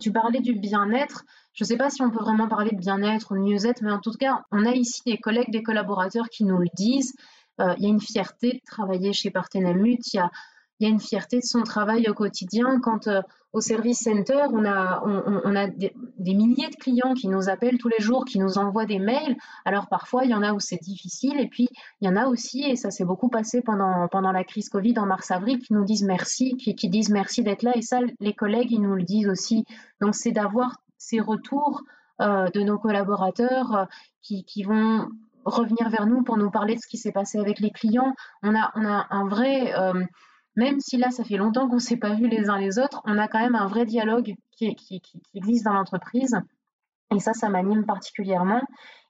tu 0.00 0.12
parlais 0.12 0.40
du 0.40 0.54
bien-être. 0.54 1.24
Je 1.58 1.64
ne 1.64 1.66
sais 1.66 1.76
pas 1.76 1.90
si 1.90 2.02
on 2.02 2.10
peut 2.10 2.22
vraiment 2.22 2.46
parler 2.46 2.70
de 2.70 2.76
bien-être 2.76 3.32
ou 3.32 3.34
de 3.34 3.40
mieux-être, 3.40 3.82
mais 3.82 3.90
en 3.90 3.98
tout 3.98 4.12
cas, 4.12 4.44
on 4.52 4.64
a 4.64 4.70
ici 4.70 5.02
des 5.04 5.18
collègues, 5.18 5.50
des 5.50 5.64
collaborateurs 5.64 6.28
qui 6.28 6.44
nous 6.44 6.58
le 6.58 6.68
disent. 6.76 7.14
Euh, 7.60 7.74
il 7.78 7.82
y 7.82 7.86
a 7.86 7.88
une 7.88 8.00
fierté 8.00 8.52
de 8.52 8.60
travailler 8.64 9.12
chez 9.12 9.32
Partenamut. 9.32 9.98
Il 10.14 10.18
y 10.18 10.20
a, 10.20 10.88
une 10.88 11.00
fierté 11.00 11.38
de 11.38 11.42
son 11.42 11.64
travail 11.64 12.08
au 12.08 12.14
quotidien. 12.14 12.78
Quand 12.78 13.08
euh, 13.08 13.22
au 13.52 13.60
service 13.60 13.98
center, 13.98 14.44
on 14.52 14.64
a, 14.64 15.66
des, 15.66 15.92
milliers 16.32 16.68
de 16.68 16.76
clients 16.76 17.14
qui 17.14 17.26
nous 17.26 17.48
appellent 17.48 17.78
tous 17.78 17.88
les 17.88 17.98
jours, 17.98 18.24
qui 18.24 18.38
nous 18.38 18.56
envoient 18.56 18.86
des 18.86 19.00
mails. 19.00 19.36
Alors 19.64 19.88
parfois, 19.88 20.24
il 20.24 20.30
y 20.30 20.34
en 20.34 20.44
a 20.44 20.52
où 20.52 20.60
c'est 20.60 20.80
difficile, 20.80 21.40
et 21.40 21.48
puis 21.48 21.68
il 22.00 22.06
y 22.06 22.08
en 22.08 22.14
a 22.14 22.28
aussi, 22.28 22.62
et 22.62 22.76
ça 22.76 22.92
s'est 22.92 23.04
beaucoup 23.04 23.30
passé 23.30 23.62
pendant, 23.62 24.30
la 24.30 24.44
crise 24.44 24.68
Covid 24.68 24.96
en 25.00 25.06
mars-avril, 25.06 25.58
qui 25.58 25.72
nous 25.72 25.84
disent 25.84 26.04
merci, 26.04 26.56
qui 26.56 26.88
disent 26.88 27.10
merci 27.10 27.42
d'être 27.42 27.64
là, 27.64 27.72
et 27.74 27.82
ça, 27.82 27.98
les 28.20 28.34
collègues, 28.34 28.70
ils 28.70 28.80
nous 28.80 28.94
le 28.94 29.02
disent 29.02 29.28
aussi. 29.28 29.64
Donc 30.00 30.14
c'est 30.14 30.30
d'avoir 30.30 30.76
ces 30.98 31.20
retours 31.20 31.82
euh, 32.20 32.48
de 32.50 32.60
nos 32.60 32.78
collaborateurs 32.78 33.74
euh, 33.74 33.84
qui, 34.22 34.44
qui 34.44 34.64
vont 34.64 35.08
revenir 35.44 35.88
vers 35.88 36.06
nous 36.06 36.22
pour 36.22 36.36
nous 36.36 36.50
parler 36.50 36.74
de 36.74 36.80
ce 36.80 36.86
qui 36.86 36.98
s'est 36.98 37.12
passé 37.12 37.38
avec 37.38 37.60
les 37.60 37.70
clients. 37.70 38.12
On 38.42 38.54
a, 38.54 38.72
un 39.10 39.26
vrai 39.26 39.72
même 40.58 40.80
si 40.80 40.96
là, 40.96 41.10
ça 41.10 41.22
fait 41.22 41.36
longtemps 41.36 41.68
qu'on 41.68 41.76
ne 41.76 41.80
s'est 41.80 41.96
pas 41.96 42.14
vus 42.14 42.26
les 42.26 42.50
uns 42.50 42.58
les 42.58 42.80
autres, 42.80 43.00
on 43.04 43.16
a 43.16 43.28
quand 43.28 43.38
même 43.38 43.54
un 43.54 43.68
vrai 43.68 43.86
dialogue 43.86 44.34
qui, 44.56 44.76
existe 45.32 45.64
dans 45.64 45.72
l'entreprise. 45.72 46.36
Et 47.14 47.20
ça, 47.20 47.32
ça 47.32 47.48
m'anime 47.48 47.86
particulièrement. 47.86 48.60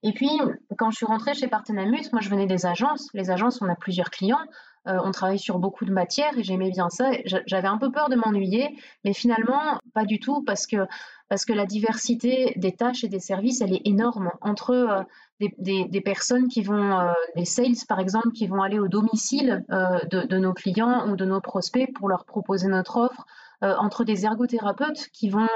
Et 0.02 0.12
puis, 0.12 0.30
quand 0.78 0.90
je 0.90 0.96
suis 0.96 1.06
rentrée 1.06 1.34
chez 1.34 1.48
Partenamut, 1.48 2.12
moi, 2.12 2.20
je 2.20 2.30
venais 2.30 2.46
des 2.46 2.66
agences. 2.66 3.08
Les 3.14 3.30
agences, 3.30 3.60
on 3.60 3.68
a 3.68 3.74
plusieurs 3.74 4.10
clients. 4.10 4.38
Euh, 4.86 4.96
on 5.04 5.10
travaille 5.10 5.40
sur 5.40 5.58
beaucoup 5.58 5.84
de 5.84 5.92
matières 5.92 6.38
et 6.38 6.44
j'aimais 6.44 6.70
bien 6.70 6.88
ça. 6.88 7.10
J'avais 7.24 7.66
un 7.66 7.78
peu 7.78 7.90
peur 7.90 8.08
de 8.08 8.14
m'ennuyer, 8.14 8.76
mais 9.04 9.12
finalement, 9.12 9.80
pas 9.92 10.04
du 10.04 10.20
tout, 10.20 10.44
parce 10.44 10.66
que, 10.66 10.86
parce 11.28 11.44
que 11.44 11.52
la 11.52 11.66
diversité 11.66 12.54
des 12.56 12.72
tâches 12.72 13.02
et 13.02 13.08
des 13.08 13.18
services, 13.18 13.60
elle 13.60 13.74
est 13.74 13.82
énorme. 13.84 14.30
Entre 14.40 14.70
euh, 14.70 15.02
des, 15.40 16.00
personnes 16.00 16.46
qui 16.46 16.62
vont, 16.62 17.00
euh, 17.00 17.10
des 17.34 17.44
sales 17.44 17.74
par 17.88 17.98
exemple, 17.98 18.30
qui 18.30 18.46
vont 18.46 18.62
aller 18.62 18.78
au 18.78 18.88
domicile 18.88 19.64
de, 19.68 20.38
nos 20.38 20.54
clients 20.54 21.08
ou 21.10 21.16
de 21.16 21.24
nos 21.24 21.40
prospects 21.40 21.92
pour 21.94 22.08
leur 22.08 22.24
proposer 22.24 22.68
notre 22.68 22.98
offre, 22.98 23.26
entre 23.60 24.04
des 24.04 24.24
ergothérapeutes 24.24 25.08
qui 25.12 25.30
vont 25.30 25.48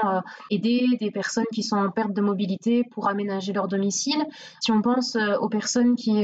aider 0.51 0.85
des 0.99 1.11
personnes 1.11 1.45
qui 1.53 1.63
sont 1.63 1.77
en 1.77 1.89
perte 1.89 2.13
de 2.13 2.21
mobilité 2.21 2.83
pour 2.83 3.07
aménager 3.07 3.53
leur 3.53 3.67
domicile. 3.67 4.25
Si 4.59 4.71
on 4.71 4.81
pense 4.81 5.17
aux 5.39 5.49
personnes 5.49 5.95
qui, 5.95 6.23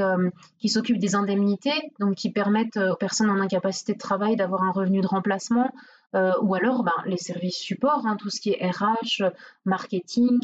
qui 0.58 0.70
s'occupent 0.70 1.00
des 1.00 1.16
indemnités, 1.16 1.92
donc 2.00 2.16
qui 2.16 2.32
permettent 2.32 2.78
aux 2.78 2.96
personnes 2.96 3.30
en 3.30 3.40
incapacité 3.40 3.94
de 3.94 3.98
travail 3.98 4.36
d'avoir 4.36 4.64
un 4.64 4.72
revenu 4.72 5.02
de 5.02 5.08
remplacement, 5.08 5.72
euh, 6.16 6.32
ou 6.42 6.56
alors 6.56 6.84
ben, 6.84 6.92
les 7.06 7.18
services 7.18 7.58
support, 7.58 8.08
hein, 8.08 8.18
tout 8.18 8.30
ce 8.30 8.42
qui 8.42 8.52
est 8.52 8.70
RH, 8.70 9.32
marketing, 9.66 10.40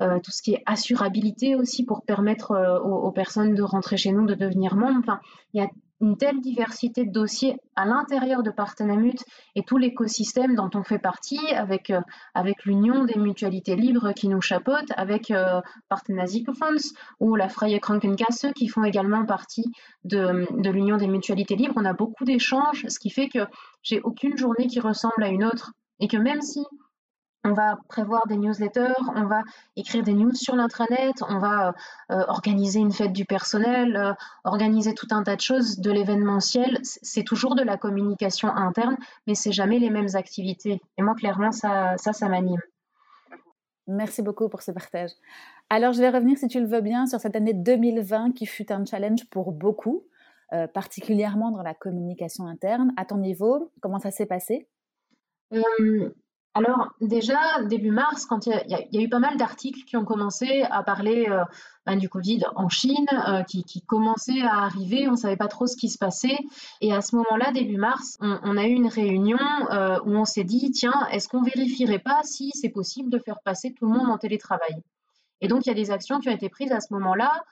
euh, 0.00 0.18
tout 0.20 0.30
ce 0.30 0.42
qui 0.42 0.54
est 0.54 0.62
assurabilité 0.64 1.54
aussi 1.54 1.84
pour 1.84 2.02
permettre 2.02 2.52
euh, 2.52 2.80
aux, 2.80 3.06
aux, 3.06 3.12
personnes 3.12 3.54
de 3.54 3.62
rentrer 3.62 3.98
chez 3.98 4.12
nous, 4.12 4.24
de 4.24 4.34
devenir 4.34 4.76
membres. 4.76 5.00
Enfin, 5.00 5.20
il 5.52 5.60
y 5.60 5.64
a 5.64 5.68
une 6.00 6.16
telle 6.16 6.40
diversité 6.40 7.04
de 7.04 7.12
dossiers 7.12 7.56
à 7.76 7.84
l'intérieur 7.84 8.42
de 8.42 8.50
Partenamut 8.50 9.18
et 9.54 9.62
tout 9.62 9.76
l'écosystème 9.76 10.54
dont 10.54 10.70
on 10.74 10.82
fait 10.82 10.98
partie, 10.98 11.38
avec, 11.54 11.90
euh, 11.90 12.00
avec 12.34 12.64
l'Union 12.64 13.04
des 13.04 13.18
mutualités 13.18 13.76
libres 13.76 14.12
qui 14.12 14.28
nous 14.28 14.40
chapeaute, 14.40 14.90
avec 14.96 15.30
euh, 15.30 15.60
Fonds 16.58 16.94
ou 17.20 17.36
la 17.36 17.48
Freie 17.48 17.78
Krankenkasse 17.80 18.46
qui 18.54 18.68
font 18.68 18.84
également 18.84 19.24
partie 19.26 19.70
de, 20.04 20.46
de 20.50 20.70
l'Union 20.70 20.96
des 20.96 21.06
mutualités 21.06 21.56
libres. 21.56 21.74
On 21.76 21.84
a 21.84 21.92
beaucoup 21.92 22.24
d'échanges, 22.24 22.86
ce 22.88 22.98
qui 22.98 23.10
fait 23.10 23.28
que 23.28 23.46
j'ai 23.82 24.00
aucune 24.00 24.36
journée 24.36 24.66
qui 24.66 24.80
ressemble 24.80 25.22
à 25.22 25.28
une 25.28 25.44
autre 25.44 25.72
et 26.00 26.08
que 26.08 26.16
même 26.16 26.40
si 26.40 26.64
on 27.44 27.52
va 27.52 27.78
prévoir 27.88 28.26
des 28.26 28.36
newsletters, 28.36 28.92
on 29.14 29.24
va 29.24 29.42
écrire 29.76 30.02
des 30.02 30.12
news 30.12 30.34
sur 30.34 30.56
l'intranet, 30.56 31.14
on 31.26 31.38
va 31.38 31.68
euh, 31.68 31.72
euh, 32.12 32.24
organiser 32.28 32.80
une 32.80 32.92
fête 32.92 33.12
du 33.12 33.24
personnel, 33.24 33.96
euh, 33.96 34.12
organiser 34.44 34.94
tout 34.94 35.06
un 35.10 35.22
tas 35.22 35.36
de 35.36 35.40
choses, 35.40 35.78
de 35.78 35.90
l'événementiel. 35.90 36.78
C'est 36.82 37.24
toujours 37.24 37.54
de 37.54 37.62
la 37.62 37.78
communication 37.78 38.48
interne, 38.48 38.96
mais 39.26 39.34
c'est 39.34 39.52
jamais 39.52 39.78
les 39.78 39.90
mêmes 39.90 40.14
activités. 40.14 40.82
Et 40.98 41.02
moi, 41.02 41.14
clairement, 41.14 41.52
ça, 41.52 41.96
ça, 41.96 42.12
ça 42.12 42.28
m'anime. 42.28 42.60
Merci 43.86 44.22
beaucoup 44.22 44.48
pour 44.48 44.60
ce 44.60 44.70
partage. 44.70 45.10
Alors, 45.70 45.92
je 45.92 46.00
vais 46.00 46.10
revenir, 46.10 46.36
si 46.36 46.46
tu 46.46 46.60
le 46.60 46.66
veux 46.66 46.82
bien, 46.82 47.06
sur 47.06 47.20
cette 47.20 47.36
année 47.36 47.54
2020 47.54 48.32
qui 48.32 48.44
fut 48.44 48.70
un 48.70 48.84
challenge 48.84 49.28
pour 49.30 49.52
beaucoup, 49.52 50.04
particulièrement 50.74 51.52
dans 51.52 51.62
la 51.62 51.74
communication 51.74 52.46
interne. 52.46 52.92
À 52.96 53.04
ton 53.04 53.18
niveau, 53.18 53.70
comment 53.80 54.00
ça 54.00 54.10
s'est 54.10 54.26
passé? 54.26 54.68
Alors 56.52 56.88
déjà, 57.00 57.62
début 57.62 57.92
mars, 57.92 58.26
quand 58.26 58.46
il 58.46 58.52
y, 58.66 58.98
a 58.98 59.00
eu 59.00 59.08
pas 59.08 59.20
mal 59.20 59.36
d'articles 59.36 59.84
qui 59.84 59.96
ont 59.96 60.04
commencé 60.04 60.62
à 60.68 60.82
parler 60.82 61.26
euh, 61.28 61.44
ben, 61.86 61.96
du 61.96 62.08
Covid 62.08 62.42
en 62.56 62.68
Chine, 62.68 63.06
euh, 63.28 63.44
qui, 63.44 63.82
commençaient 63.82 64.42
à 64.42 64.64
arriver, 64.64 65.06
on 65.06 65.12
ne 65.12 65.16
savait 65.16 65.36
pas 65.36 65.46
trop 65.46 65.68
ce 65.68 65.76
qui 65.76 65.88
se 65.88 65.96
passait. 65.96 66.38
Et 66.80 66.92
à 66.92 67.02
ce 67.02 67.14
moment-là, 67.14 67.52
début 67.52 67.76
mars, 67.76 68.18
on, 68.20 68.56
a 68.56 68.66
eu 68.66 68.72
une 68.72 68.88
réunion 68.88 69.38
euh, 69.70 70.00
où 70.04 70.16
on 70.16 70.24
s'est 70.24 70.42
dit, 70.42 70.72
tiens, 70.72 71.06
est-ce 71.12 71.28
qu'on 71.28 71.42
vérifierait 71.42 72.00
pas 72.00 72.20
si 72.24 72.50
c'est 72.54 72.70
possible 72.70 73.10
de 73.10 73.18
faire 73.20 73.38
passer 73.44 73.72
tout 73.72 73.86
le 73.86 73.96
monde 73.96 74.10
en 74.10 74.18
télétravail? 74.18 74.82
Et 75.40 75.46
donc, 75.46 75.66
il 75.66 75.68
y 75.68 75.72
a 75.72 75.74
des 75.74 75.92
actions 75.92 76.18
qui 76.18 76.28
ont 76.30 76.34
été 76.34 76.48
prises 76.48 76.72
à 76.72 76.80
ce 76.80 76.92
moment-là 76.94 77.44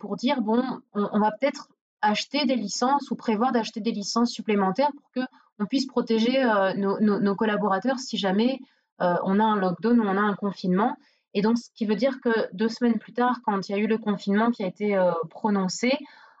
pour 0.00 0.16
dire, 0.16 0.42
bon, 0.42 0.62
on 0.92 1.18
va 1.18 1.30
peut-être 1.30 1.68
acheter 2.02 2.44
des 2.44 2.56
licences 2.56 3.10
ou 3.10 3.16
prévoir 3.16 3.52
d'acheter 3.52 3.80
des 3.80 3.92
licences 3.92 4.30
supplémentaires 4.30 4.90
pour 4.92 5.10
que 5.12 5.20
on 5.58 5.66
puisse 5.66 5.86
protéger 5.86 6.42
euh, 6.44 6.74
nos, 6.74 7.36
collaborateurs 7.36 7.98
si 7.98 8.16
jamais 8.16 8.58
euh, 9.00 9.14
on 9.24 9.38
a 9.38 9.44
un 9.44 9.56
lockdown 9.56 10.00
ou 10.00 10.02
on 10.02 10.16
a 10.16 10.20
un 10.20 10.34
confinement. 10.34 10.96
Et 11.34 11.40
donc, 11.40 11.56
ce 11.56 11.70
qui 11.74 11.86
veut 11.86 11.94
dire 11.94 12.20
que 12.20 12.30
deux 12.52 12.68
semaines 12.68 12.98
plus 12.98 13.12
tard, 13.12 13.40
quand 13.44 13.68
il 13.68 13.72
y 13.72 13.74
a 13.74 13.78
eu 13.78 13.86
le 13.86 13.96
confinement 13.96 14.50
qui 14.50 14.64
a 14.64 14.66
été 14.66 14.96
euh, 14.96 15.12
prononcé, 15.30 15.92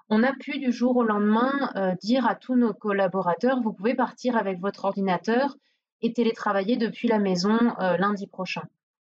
on 0.08 0.22
a 0.22 0.32
pu 0.32 0.58
du 0.58 0.72
jour 0.72 0.96
au 0.96 1.04
lendemain 1.04 1.70
dire 2.02 2.26
à 2.26 2.34
tous 2.34 2.54
nos 2.54 2.74
collaborateurs, 2.74 3.62
vous 3.62 3.72
pouvez 3.72 3.94
partir 3.94 4.36
avec 4.36 4.60
votre 4.60 4.84
ordinateur 4.84 5.56
et 6.02 6.12
télétravailler 6.12 6.76
depuis 6.76 7.08
la 7.08 7.18
maison 7.18 7.56
lundi 7.78 8.26
prochain. 8.26 8.64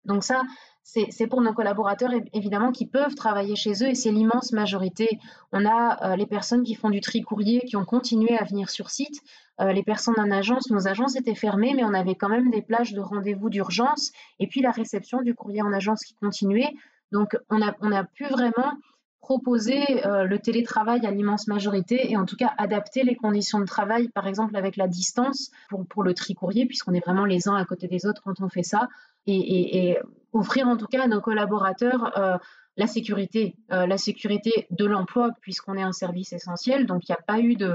Donc 0.06 0.24
ça, 0.24 0.44
c'est 0.88 1.28
pour 1.28 1.42
nos 1.42 1.52
collaborateurs 1.52 2.12
évidemment 2.32 2.72
qui 2.72 2.86
peuvent 2.86 3.16
travailler 3.16 3.56
chez 3.56 3.84
eux 3.84 3.88
et 3.88 3.96
c'est 3.96 4.12
l'immense 4.12 4.52
majorité. 4.52 5.20
On 5.52 5.66
a 5.66 6.16
les 6.16 6.28
personnes 6.28 6.64
qui 6.64 6.76
font 6.76 6.92
du 6.92 7.02
tri 7.02 7.24
courrier 7.24 7.62
qui 7.62 7.76
ont 7.76 7.86
continué 7.86 8.38
à 8.38 8.44
venir 8.44 8.70
sur 8.70 8.92
site. 8.92 9.22
Euh, 9.62 9.72
les 9.72 9.84
personnes 9.84 10.20
en 10.20 10.32
agence, 10.32 10.70
nos 10.70 10.88
agences 10.88 11.16
étaient 11.16 11.36
fermées, 11.36 11.74
mais 11.76 11.84
on 11.84 11.94
avait 11.94 12.16
quand 12.16 12.30
même 12.30 12.52
des 12.52 12.62
plages 12.62 12.94
de 12.94 13.00
rendez-vous 13.00 13.50
d'urgence 13.50 14.12
et 14.40 14.48
puis 14.48 14.62
la 14.62 14.72
réception 14.72 15.22
du 15.22 15.34
courrier 15.34 15.62
en 15.62 15.72
agence 15.72 16.04
qui 16.04 16.14
continuait. 16.16 16.74
Donc, 17.12 17.38
on 17.50 17.62
a, 17.62 17.74
on 17.82 17.92
pu 18.14 18.26
vraiment 18.26 18.74
proposer 19.22 20.06
euh, 20.06 20.26
le 20.26 20.38
télétravail 20.38 21.04
à 21.06 21.12
l'immense 21.12 21.48
majorité 21.48 22.12
et 22.12 22.18
en 22.18 22.26
tout 22.26 22.36
cas 22.36 22.54
adapter 22.58 23.04
les 23.04 23.16
conditions 23.16 23.60
de 23.60 23.66
travail, 23.66 24.10
par 24.10 24.28
exemple 24.28 24.56
avec 24.56 24.76
la 24.78 24.88
distance 24.88 25.52
pour, 25.90 26.04
le 26.04 26.14
tri 26.14 26.36
courrier, 26.36 26.68
puisqu'on 26.68 26.94
est 26.94 27.04
vraiment 27.04 27.26
les 27.26 27.48
uns 27.48 27.56
à 27.56 27.66
côté 27.66 27.88
des 27.88 28.06
autres 28.06 28.22
quand 28.24 28.40
on 28.42 28.50
fait 28.50 28.62
ça, 28.62 28.88
et, 29.26 29.98
offrir 30.36 30.68
en 30.68 30.78
tout 30.78 30.88
cas 30.88 31.04
à 31.04 31.08
nos 31.08 31.22
collaborateurs 31.22 32.18
euh, 32.18 32.38
la 32.78 32.88
sécurité, 32.88 33.56
euh, 33.72 33.88
la 33.88 33.98
sécurité 33.98 34.68
de 34.70 34.86
l'emploi, 34.86 35.30
puisqu'on 35.40 35.78
est 35.78 35.82
un 35.82 35.94
service 35.94 36.34
essentiel. 36.34 36.86
Donc, 36.86 37.08
il 37.08 37.14
n'y 37.14 37.16
a 37.16 37.22
pas 37.26 37.40
eu 37.40 37.56
de, 37.56 37.74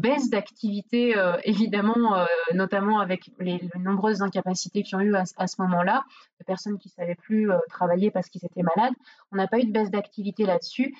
baisse 0.00 0.30
d'activité, 0.30 1.18
euh, 1.18 1.36
évidemment, 1.44 2.24
notamment 2.54 2.98
avec 2.98 3.30
les, 3.40 3.60
nombreuses 3.78 4.22
incapacités 4.22 4.82
qu'il 4.82 4.98
y 4.98 5.02
a 5.02 5.04
eu 5.04 5.14
à, 5.16 5.46
ce 5.46 5.60
moment-là, 5.60 6.02
de 6.40 6.46
personnes 6.46 6.78
qui 6.78 6.88
ne 6.88 6.92
savaient 6.92 7.14
plus 7.14 7.50
travailler 7.68 8.10
parce 8.10 8.30
qu'ils 8.30 8.42
étaient 8.42 8.62
malades. 8.62 8.94
On 9.32 9.36
n'a 9.36 9.48
pas 9.48 9.58
eu 9.58 9.64
de 9.64 9.72
baisse 9.72 9.90
d'activité 9.90 10.46
là-dessus. 10.46 10.94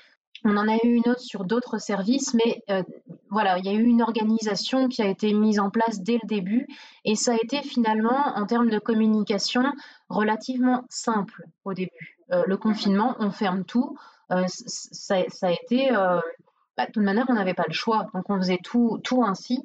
On 0.45 0.57
en 0.57 0.69
a 0.69 0.77
eu 0.77 0.95
une 0.95 1.09
autre 1.09 1.21
sur 1.21 1.45
d'autres 1.45 1.79
services, 1.79 2.35
mais 2.35 2.63
voilà, 3.31 3.59
il 3.59 3.67
y 3.67 3.69
a 3.69 3.73
eu 3.73 3.85
une 3.85 4.03
organisation 4.03 4.89
qui 4.89 5.03
a 5.03 5.07
été 5.07 5.33
mise 5.33 5.59
en 5.59 5.71
place 5.71 6.01
dès 6.01 6.19
le 6.23 6.27
début 6.27 6.67
et 7.05 7.15
ça 7.15 7.33
a 7.33 7.37
été 7.43 7.63
finalement, 7.63 8.37
en 8.37 8.47
termes 8.47 8.71
de 8.71 8.79
communication, 8.79 9.65
relativement 10.09 10.85
simple 10.89 11.45
au 11.65 11.75
début. 11.75 12.19
le 12.29 12.57
confinement, 12.57 13.17
on 13.19 13.31
ferme 13.31 13.65
tout. 13.65 13.97
Ça, 14.47 15.17
a 15.17 15.51
été, 15.51 15.91
bah, 15.91 16.87
de 16.87 16.93
toute 16.93 17.03
manière, 17.03 17.27
on 17.29 17.35
n'avait 17.35 17.55
pas 17.55 17.67
le 17.67 17.75
choix, 17.75 18.07
donc 18.15 18.31
on 18.31 18.37
faisait 18.39 18.61
tout, 18.63 19.01
tout 19.03 19.25
ainsi. 19.25 19.63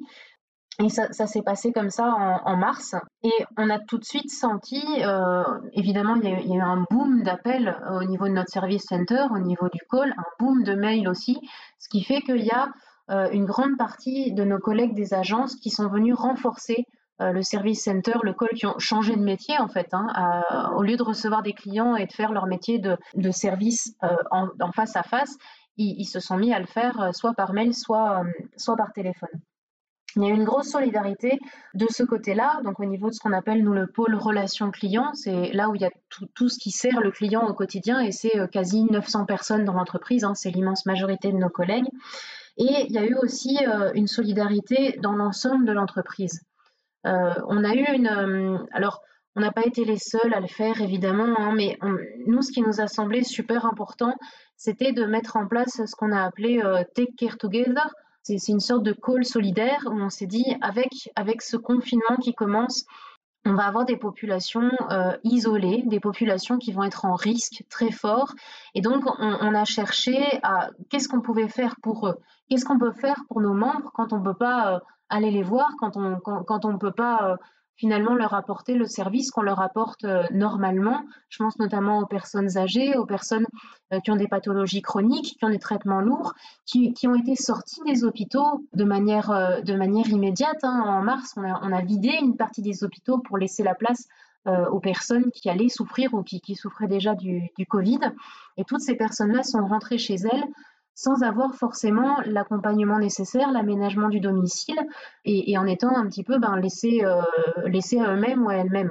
Et 0.82 0.88
ça, 0.88 1.08
s'est 1.08 1.42
passé 1.42 1.72
comme 1.72 1.90
ça 1.90 2.40
en, 2.44 2.56
mars. 2.56 2.96
Et 3.22 3.32
on 3.56 3.70
a 3.70 3.78
tout 3.78 3.98
de 3.98 4.04
suite 4.04 4.30
senti, 4.30 4.82
euh, 5.02 5.44
évidemment, 5.72 6.16
il 6.16 6.28
y, 6.28 6.32
a 6.32 6.56
eu, 6.56 6.60
un 6.60 6.84
boom 6.90 7.22
d'appels 7.22 7.76
au 7.92 8.04
niveau 8.04 8.26
de 8.26 8.32
notre 8.32 8.50
service 8.50 8.84
center, 8.84 9.26
au 9.30 9.38
niveau 9.38 9.68
du 9.68 9.78
call, 9.88 10.14
un 10.16 10.24
boom 10.40 10.64
de 10.64 10.74
mails 10.74 11.08
aussi, 11.08 11.38
ce 11.78 11.88
qui 11.88 12.02
fait 12.02 12.22
qu'il 12.22 12.44
y 12.44 12.50
a 12.50 12.70
euh, 13.10 13.28
une 13.30 13.44
grande 13.44 13.76
partie 13.78 14.32
de 14.32 14.42
nos 14.42 14.58
collègues 14.58 14.94
des 14.94 15.14
agences 15.14 15.54
qui 15.54 15.70
sont 15.70 15.88
venus 15.88 16.16
renforcer 16.16 16.86
euh, 17.20 17.30
le 17.30 17.42
service 17.42 17.84
center, 17.84 18.18
le 18.22 18.32
call, 18.32 18.48
qui 18.56 18.66
ont 18.66 18.78
changé 18.78 19.14
de 19.14 19.22
métier 19.22 19.56
en 19.58 19.68
fait. 19.68 19.88
Hein, 19.92 20.42
au 20.74 20.82
lieu 20.82 20.96
de 20.96 21.04
recevoir 21.04 21.42
des 21.42 21.52
clients 21.52 21.94
et 21.94 22.06
de 22.06 22.12
faire 22.12 22.32
leur 22.32 22.46
métier 22.46 22.80
de, 22.80 23.30
service 23.30 23.94
en, 24.32 24.72
face 24.72 24.96
à 24.96 25.04
face, 25.04 25.36
ils, 25.76 25.94
ils, 26.00 26.06
se 26.06 26.18
sont 26.18 26.36
mis 26.36 26.52
à 26.52 26.58
le 26.58 26.66
faire 26.66 27.10
soit 27.12 27.34
par 27.34 27.52
mail, 27.52 27.74
soit, 27.74 28.24
soit 28.56 28.76
par 28.76 28.92
téléphone. 28.92 29.30
Il 30.16 30.22
y 30.22 30.30
a 30.30 30.34
une 30.34 30.44
grosse 30.44 30.68
solidarité 30.68 31.40
de 31.74 31.86
ce 31.90 32.04
côté-là, 32.04 32.60
donc 32.62 32.78
au 32.78 32.84
niveau 32.84 33.08
de 33.08 33.14
ce 33.14 33.20
qu'on 33.20 33.32
appelle 33.32 33.64
nous 33.64 33.72
le 33.72 33.86
pôle 33.88 34.14
relation 34.14 34.70
client, 34.70 35.12
c'est 35.14 35.52
là 35.52 35.68
où 35.68 35.74
il 35.74 35.82
y 35.82 35.84
a 35.84 35.90
tout, 36.34 36.48
ce 36.48 36.58
qui 36.58 36.70
sert 36.70 37.00
le 37.00 37.10
client 37.10 37.44
au 37.46 37.52
quotidien 37.52 38.00
et 38.00 38.12
c'est 38.12 38.38
euh, 38.38 38.46
quasi 38.46 38.84
900 38.84 39.24
personnes 39.24 39.64
dans 39.64 39.72
l'entreprise, 39.72 40.22
hein, 40.22 40.34
c'est 40.34 40.50
l'immense 40.50 40.86
majorité 40.86 41.32
de 41.32 41.36
nos 41.36 41.48
collègues. 41.48 41.88
Et 42.56 42.86
il 42.88 42.92
y 42.92 42.98
a 42.98 43.04
eu 43.04 43.16
aussi 43.16 43.58
euh, 43.66 43.90
une 43.94 44.06
solidarité 44.06 44.98
dans 45.02 45.14
l'ensemble 45.14 45.64
de 45.66 45.72
l'entreprise. 45.72 46.42
Euh, 47.06 47.34
on 47.48 47.64
a 47.64 47.74
eu 47.74 47.84
une... 47.92 48.66
alors, 48.72 49.02
on 49.36 49.40
n'a 49.40 49.50
pas 49.50 49.66
été 49.66 49.84
les 49.84 49.98
seuls 49.98 50.32
à 50.32 50.38
le 50.38 50.46
faire, 50.46 50.80
évidemment, 50.80 51.34
hein, 51.36 51.52
mais 51.56 51.76
nous, 52.28 52.40
ce 52.40 52.52
qui 52.52 52.62
nous 52.62 52.80
a 52.80 52.86
semblé 52.86 53.24
super 53.24 53.66
important, 53.66 54.14
c'était 54.56 54.92
de 54.92 55.04
mettre 55.04 55.36
en 55.36 55.48
place 55.48 55.84
ce 55.84 55.96
qu'on 55.96 56.12
a 56.12 56.22
appelé 56.22 56.62
Take 56.94 57.14
Care 57.18 57.36
Together, 57.36 57.84
c'est 58.24 58.48
une 58.48 58.60
sorte 58.60 58.82
de 58.82 58.92
call 58.92 59.24
solidaire 59.24 59.84
où 59.86 59.94
on 59.94 60.10
s'est 60.10 60.26
dit, 60.26 60.56
avec, 60.62 61.10
avec 61.14 61.42
ce 61.42 61.56
confinement 61.56 62.16
qui 62.20 62.34
commence, 62.34 62.84
on 63.46 63.54
va 63.54 63.66
avoir 63.66 63.84
des 63.84 63.98
populations 63.98 64.70
euh, 64.90 65.16
isolées, 65.22 65.82
des 65.86 66.00
populations 66.00 66.56
qui 66.56 66.72
vont 66.72 66.84
être 66.84 67.04
en 67.04 67.14
risque 67.14 67.62
très 67.68 67.90
fort. 67.90 68.32
Et 68.74 68.80
donc, 68.80 69.04
on, 69.18 69.54
a 69.54 69.64
cherché 69.66 70.40
à 70.42 70.70
qu'est-ce 70.88 71.08
qu'on 71.08 71.20
pouvait 71.20 71.48
faire 71.48 71.76
pour 71.82 72.08
eux, 72.08 72.16
qu'est-ce 72.48 72.64
qu'on 72.64 72.78
peut 72.78 72.92
faire 72.92 73.22
pour 73.28 73.42
nos 73.42 73.52
membres 73.52 73.90
quand 73.92 74.14
on 74.14 74.20
ne 74.20 74.24
peut 74.24 74.34
pas 74.34 74.74
euh, 74.74 74.78
aller 75.10 75.30
les 75.30 75.42
voir, 75.42 75.70
quand 75.78 75.98
on 75.98 76.18
quand, 76.20 76.64
on 76.64 76.72
ne 76.72 76.78
peut 76.78 76.92
pas 76.92 77.32
euh, 77.32 77.36
finalement 77.76 78.14
leur 78.14 78.34
apporter 78.34 78.74
le 78.74 78.86
service 78.86 79.30
qu'on 79.30 79.42
leur 79.42 79.60
apporte 79.60 80.04
euh, 80.04 80.22
normalement. 80.32 81.02
Je 81.28 81.38
pense 81.38 81.58
notamment 81.58 82.00
aux 82.00 82.06
personnes 82.06 82.56
âgées, 82.56 82.96
aux 82.96 83.06
personnes 83.06 83.46
euh, 83.92 84.00
qui 84.00 84.10
ont 84.10 84.16
des 84.16 84.28
pathologies 84.28 84.82
chroniques, 84.82 85.36
qui 85.38 85.44
ont 85.44 85.50
des 85.50 85.58
traitements 85.58 86.00
lourds, 86.00 86.34
qui, 86.66 86.94
ont 87.06 87.14
été 87.14 87.34
sorties 87.34 87.80
des 87.86 88.04
hôpitaux 88.04 88.66
de 88.74 88.84
manière, 88.84 89.30
euh, 89.30 89.60
de 89.60 89.74
manière 89.74 90.08
immédiate. 90.08 90.62
Hein. 90.62 90.82
En 90.86 91.02
mars, 91.02 91.34
on 91.36 91.72
a, 91.72 91.80
vidé 91.82 92.16
une 92.22 92.36
partie 92.36 92.62
des 92.62 92.84
hôpitaux 92.84 93.18
pour 93.18 93.36
laisser 93.36 93.62
la 93.62 93.74
place 93.74 94.06
aux 94.70 94.78
personnes 94.78 95.30
qui 95.32 95.48
allaient 95.48 95.70
souffrir 95.70 96.12
ou 96.12 96.22
qui, 96.22 96.54
souffraient 96.54 96.86
déjà 96.86 97.14
du, 97.14 97.50
du 97.56 97.64
Covid. 97.64 98.00
Et 98.58 98.64
toutes 98.64 98.82
ces 98.82 98.94
personnes-là 98.94 99.42
sont 99.42 99.66
rentrées 99.66 99.96
chez 99.96 100.16
elles 100.16 100.44
sans 100.94 101.22
avoir 101.22 101.54
forcément 101.54 102.18
l'accompagnement 102.24 102.98
nécessaire, 102.98 103.50
l'aménagement 103.50 104.08
du 104.08 104.20
domicile, 104.20 104.78
et, 105.24 105.56
en 105.58 105.66
étant 105.66 105.96
un 105.96 106.06
petit 106.06 106.24
peu 106.24 106.38
ben, 106.38 106.56
laissés, 106.56 107.04
euh, 107.04 107.20
à 107.20 108.14
eux-mêmes 108.14 108.44
ou 108.44 108.48
à 108.48 108.54
elles-mêmes. 108.54 108.90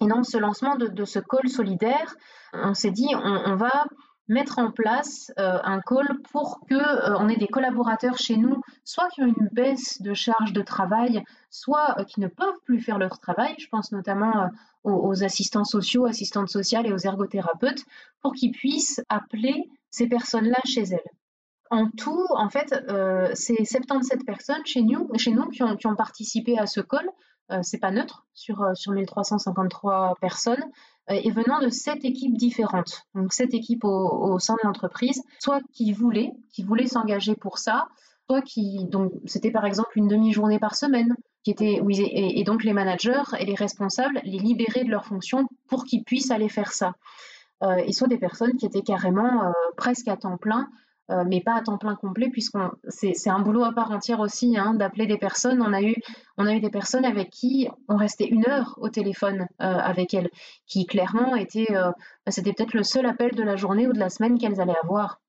Et 0.00 0.06
donc, 0.06 0.26
ce 0.26 0.36
lancement 0.36 0.76
de, 0.76 1.04
ce 1.04 1.18
call 1.18 1.48
solidaire, 1.48 2.14
on 2.52 2.74
s'est 2.74 2.90
dit, 2.90 3.08
on, 3.14 3.56
va 3.56 3.86
mettre 4.28 4.58
en 4.58 4.70
place 4.70 5.32
euh, 5.38 5.58
un 5.62 5.80
call 5.80 6.20
pour 6.32 6.60
que 6.68 6.74
euh, 6.74 7.16
on 7.18 7.28
ait 7.28 7.36
des 7.36 7.46
collaborateurs 7.46 8.18
chez 8.18 8.36
nous, 8.36 8.60
soit 8.84 9.08
qui 9.08 9.22
ont 9.22 9.26
une 9.26 9.48
baisse 9.52 10.02
de 10.02 10.14
charge 10.14 10.52
de 10.52 10.62
travail, 10.62 11.22
soit 11.50 11.96
qui 12.08 12.20
ne 12.20 12.28
peuvent 12.28 12.60
plus 12.64 12.80
faire 12.80 12.98
leur 12.98 13.18
travail. 13.18 13.54
Je 13.58 13.68
pense 13.68 13.92
notamment 13.92 14.50
aux, 14.84 15.08
aux, 15.08 15.24
assistants 15.24 15.64
sociaux, 15.64 16.06
assistantes 16.06 16.48
sociales 16.48 16.86
et 16.86 16.92
aux 16.92 16.98
ergothérapeutes, 16.98 17.84
pour 18.20 18.32
qu'ils 18.32 18.52
puissent 18.52 19.00
appeler 19.08 19.70
ces 19.90 20.08
personnes-là 20.08 20.58
chez 20.64 20.82
elles. 20.82 21.10
En 21.70 21.90
tout, 21.90 22.26
en 22.30 22.48
fait, 22.48 22.72
euh, 22.88 23.30
c'est 23.34 23.64
77 23.64 24.24
personnes 24.24 24.64
chez 24.64 24.82
nous, 24.82 25.08
chez 25.16 25.32
nous 25.32 25.48
qui, 25.48 25.62
ont, 25.62 25.96
participé 25.96 26.58
à 26.58 26.66
ce 26.66 26.80
call. 26.80 27.08
Euh, 27.50 27.60
c'est 27.62 27.78
pas 27.78 27.90
neutre 27.90 28.26
sur, 28.34 28.62
euh, 28.62 28.74
sur 28.74 28.92
1353 28.92 30.16
personnes 30.20 30.62
euh, 30.62 30.66
et 31.08 31.30
venant 31.30 31.60
de 31.60 31.68
sept 31.68 32.04
équipes 32.04 32.36
différentes. 32.36 33.02
Donc 33.14 33.32
sept 33.32 33.54
équipes 33.54 33.84
au, 33.84 34.38
sein 34.38 34.54
de 34.54 34.66
l'entreprise, 34.66 35.22
soit 35.38 35.60
qui 35.72 35.92
voulaient, 35.92 36.32
qui 36.52 36.62
voulaient 36.62 36.86
s'engager 36.86 37.34
pour 37.34 37.58
ça, 37.58 37.88
soit 38.28 38.42
qui 38.42 38.84
donc 38.86 39.12
c'était 39.24 39.52
par 39.52 39.64
exemple 39.66 39.92
une 39.96 40.08
demi-journée 40.08 40.58
par 40.58 40.74
semaine, 40.74 41.14
qui 41.44 41.52
était 41.52 41.80
et, 41.90 42.40
et, 42.40 42.44
donc 42.44 42.64
les 42.64 42.72
managers 42.72 43.22
et 43.38 43.44
les 43.44 43.54
responsables 43.54 44.20
les 44.24 44.38
libéraient 44.38 44.82
de 44.82 44.90
leurs 44.90 45.06
fonctions 45.06 45.46
pour 45.68 45.84
qu'ils 45.84 46.02
puissent 46.02 46.32
aller 46.32 46.48
faire 46.48 46.72
ça. 46.72 46.94
Euh, 47.62 47.76
et 47.76 47.92
soit 47.92 48.08
des 48.08 48.18
personnes 48.18 48.56
qui 48.56 48.66
étaient 48.66 48.82
carrément 48.82 49.44
euh, 49.44 49.52
presque 49.76 50.08
à 50.08 50.16
temps 50.16 50.36
plein, 50.36 50.68
euh, 51.10 51.24
mais 51.26 51.40
pas 51.40 51.54
à 51.54 51.62
temps 51.62 51.78
plein 51.78 51.94
complet, 51.94 52.28
puisque 52.30 52.56
c'est 52.88 53.30
un 53.30 53.40
boulot 53.40 53.64
à 53.64 53.72
part 53.72 53.90
entière 53.90 54.20
aussi 54.20 54.56
hein, 54.58 54.74
d'appeler 54.74 55.06
des 55.06 55.18
personnes. 55.18 55.62
On 55.62 55.72
a, 55.72 55.82
eu, 55.82 55.94
on 56.36 56.46
a 56.46 56.54
eu 56.54 56.60
des 56.60 56.70
personnes 56.70 57.04
avec 57.04 57.30
qui 57.30 57.68
on 57.88 57.96
restait 57.96 58.26
une 58.26 58.48
heure 58.48 58.78
au 58.80 58.88
téléphone 58.88 59.46
avec 59.58 60.14
elles, 60.14 60.30
qui 60.66 60.86
clairement 60.86 61.36
étaient, 61.36 61.72
bah, 61.72 61.94
c'était 62.28 62.52
peut-être 62.52 62.74
le 62.74 62.82
seul 62.82 63.06
appel 63.06 63.32
de 63.34 63.42
la 63.42 63.56
journée 63.56 63.86
ou 63.86 63.92
de 63.92 63.98
la 63.98 64.08
semaine 64.08 64.38
qu'elles 64.38 64.60
allaient 64.60 64.74
avoir. 64.82 65.20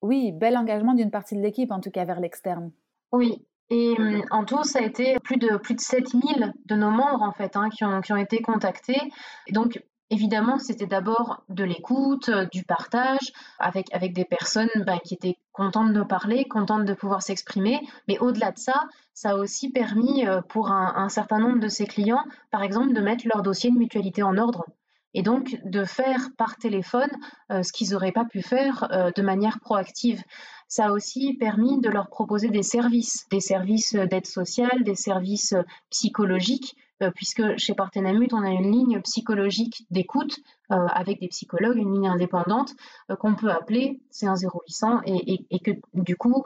Oui, 0.00 0.32
bel 0.32 0.56
engagement 0.56 0.94
d'une 0.94 1.10
partie 1.10 1.36
de 1.36 1.40
l'équipe, 1.40 1.70
en 1.70 1.80
tout 1.80 1.90
cas 1.90 2.04
vers 2.04 2.20
l'externe. 2.20 2.72
Oui, 3.12 3.44
et 3.74 3.94
en 4.30 4.44
tout, 4.44 4.64
ça 4.64 4.80
a 4.80 4.82
été 4.82 5.16
plus 5.20 5.38
de, 5.38 5.56
plus 5.56 5.74
de 5.74 5.80
7000 5.80 6.52
de 6.66 6.74
nos 6.74 6.90
membres, 6.90 7.22
en 7.22 7.32
fait, 7.32 7.56
hein, 7.56 7.70
qui, 7.70 7.84
ont, 7.84 8.02
qui, 8.02 8.12
ont, 8.12 8.16
été 8.16 8.42
contactés. 8.42 9.00
Et 9.46 9.52
donc, 9.52 9.82
Évidemment, 10.12 10.58
c'était 10.58 10.86
d'abord 10.86 11.42
de 11.48 11.64
l'écoute, 11.64 12.28
euh, 12.28 12.44
du 12.52 12.64
partage, 12.64 13.32
avec, 13.58 13.86
avec 13.94 14.12
des 14.12 14.26
personnes 14.26 14.68
bah, 14.86 14.98
qui 15.02 15.14
étaient 15.14 15.38
contentes 15.52 15.94
de 15.94 16.02
parler, 16.02 16.44
contentes 16.44 16.84
de 16.84 16.92
pouvoir 16.92 17.22
s'exprimer. 17.22 17.80
Mais 18.08 18.18
au-delà 18.18 18.52
de 18.52 18.58
ça, 18.58 18.84
ça 19.14 19.30
a 19.30 19.36
aussi 19.36 19.70
permis 19.70 20.26
euh, 20.26 20.42
pour 20.42 20.70
un, 20.70 21.08
certain 21.08 21.38
nombre 21.38 21.60
de 21.60 21.68
ces 21.68 21.86
clients, 21.86 22.22
par 22.50 22.62
exemple, 22.62 22.92
de 22.92 23.00
mettre 23.00 23.26
leur 23.26 23.42
dossier 23.42 23.70
de 23.70 23.78
mutualité 23.78 24.22
en 24.22 24.36
ordre. 24.36 24.66
Et 25.14 25.22
donc 25.22 25.58
de 25.64 25.82
faire 25.84 26.28
par 26.36 26.56
téléphone 26.56 27.10
euh, 27.50 27.62
ce 27.62 27.72
qu'ils 27.72 27.92
n'auraient 27.92 28.12
pas 28.12 28.26
pu 28.26 28.42
faire 28.42 29.12
de 29.16 29.22
manière 29.22 29.60
proactive. 29.60 30.22
Ça 30.68 30.88
a 30.88 30.92
aussi 30.92 31.38
permis 31.40 31.80
de 31.80 31.88
leur 31.88 32.10
proposer 32.10 32.50
des 32.50 32.62
services, 32.62 33.26
des 33.30 33.40
services 33.40 33.94
d'aide 33.94 34.26
sociale, 34.26 34.84
des 34.84 34.94
services 34.94 35.54
psychologiques 35.88 36.76
puisque 37.10 37.56
chez 37.56 37.74
Partenamut, 37.74 38.32
on 38.32 38.42
a 38.42 38.50
une 38.50 38.70
ligne 38.70 39.00
psychologique 39.02 39.86
d'écoute 39.90 40.38
euh, 40.70 40.86
avec 40.86 41.20
des 41.20 41.28
psychologues, 41.28 41.76
une 41.76 41.92
ligne 41.92 42.08
indépendante 42.08 42.74
euh, 43.10 43.16
qu'on 43.16 43.34
peut 43.34 43.50
appeler, 43.50 44.00
c'est 44.10 44.26
un 44.26 44.36
0800, 44.36 45.00
et, 45.06 45.58
que 45.60 45.72
du 45.94 46.16
coup, 46.16 46.44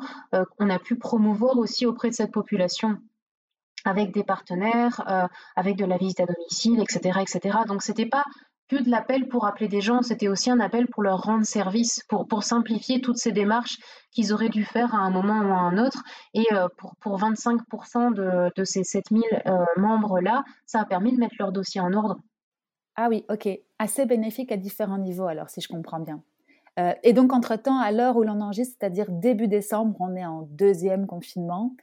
on 0.58 0.70
a 0.70 0.78
pu 0.78 0.96
promouvoir 0.96 1.58
aussi 1.58 1.86
auprès 1.86 2.10
de 2.10 2.14
cette 2.14 2.32
population 2.32 2.98
avec 3.84 4.12
des 4.12 4.24
partenaires, 4.24 5.28
avec 5.54 5.76
de 5.76 5.84
la 5.84 5.96
visite 5.96 6.20
à 6.20 6.26
domicile, 6.26 6.80
etc. 6.80 7.20
etc. 7.20 7.58
Donc, 7.68 7.82
c'était 7.82 8.06
pas 8.06 8.24
que 8.68 8.82
de 8.82 8.90
l'appel 8.90 9.28
pour 9.28 9.46
appeler 9.46 9.68
des 9.68 9.80
gens, 9.80 10.02
c'était 10.02 10.28
aussi 10.28 10.50
un 10.50 10.60
appel 10.60 10.88
pour 10.88 11.02
leur 11.02 11.22
rendre 11.22 11.44
service, 11.44 12.02
pour, 12.08 12.26
pour 12.26 12.42
simplifier 12.42 13.00
toutes 13.00 13.18
ces 13.18 13.32
démarches 13.32 13.78
qu'ils 14.10 14.32
auraient 14.32 14.48
dû 14.48 14.64
faire 14.64 14.94
à 14.94 14.98
un 14.98 15.10
moment 15.10 15.38
ou 15.38 15.52
à 15.52 15.58
un 15.58 15.78
autre. 15.78 16.02
Et 16.34 16.44
euh, 16.52 16.68
pour, 16.76 16.96
pour 16.96 17.18
25% 17.18 18.14
de, 18.14 18.52
de, 18.54 18.64
ces 18.64 18.82
7000 18.82 19.22
euh, 19.46 19.64
membres-là, 19.76 20.44
ça 20.64 20.80
a 20.80 20.84
permis 20.84 21.12
de 21.12 21.20
mettre 21.20 21.36
leur 21.38 21.52
dossier 21.52 21.80
en 21.80 21.92
ordre. 21.92 22.18
Ah 22.96 23.08
oui, 23.08 23.24
ok. 23.28 23.48
Assez 23.78 24.06
bénéfique 24.06 24.50
à 24.50 24.56
différents 24.56 24.98
niveaux, 24.98 25.26
alors, 25.26 25.50
si 25.50 25.60
je 25.60 25.68
comprends 25.68 26.00
bien. 26.00 26.22
Euh, 26.78 26.92
et 27.02 27.12
donc, 27.12 27.32
entre-temps, 27.32 27.78
à 27.78 27.92
l'heure 27.92 28.16
où 28.16 28.22
l'on 28.22 28.40
enregistre, 28.40 28.76
c'est-à-dire 28.78 29.06
début 29.10 29.48
décembre, 29.48 29.96
on 30.00 30.16
est 30.16 30.26
en 30.26 30.42
deuxième 30.50 31.06
confinement. 31.06 31.74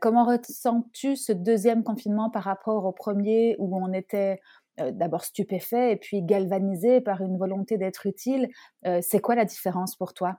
comment 0.00 0.24
ressens-tu 0.24 1.16
ce 1.16 1.32
deuxième 1.32 1.84
confinement 1.84 2.30
par 2.30 2.42
rapport 2.42 2.84
au 2.84 2.92
premier 2.92 3.54
où 3.58 3.78
on 3.78 3.92
était 3.92 4.40
euh, 4.80 4.90
d'abord 4.92 5.24
stupéfait 5.24 5.92
et 5.92 5.96
puis 5.96 6.22
galvanisé 6.22 7.00
par 7.00 7.20
une 7.20 7.38
volonté 7.38 7.78
d'être 7.78 8.06
utile. 8.06 8.48
Euh, 8.86 9.00
c'est 9.02 9.20
quoi 9.20 9.34
la 9.34 9.44
différence 9.44 9.96
pour 9.96 10.12
toi? 10.12 10.36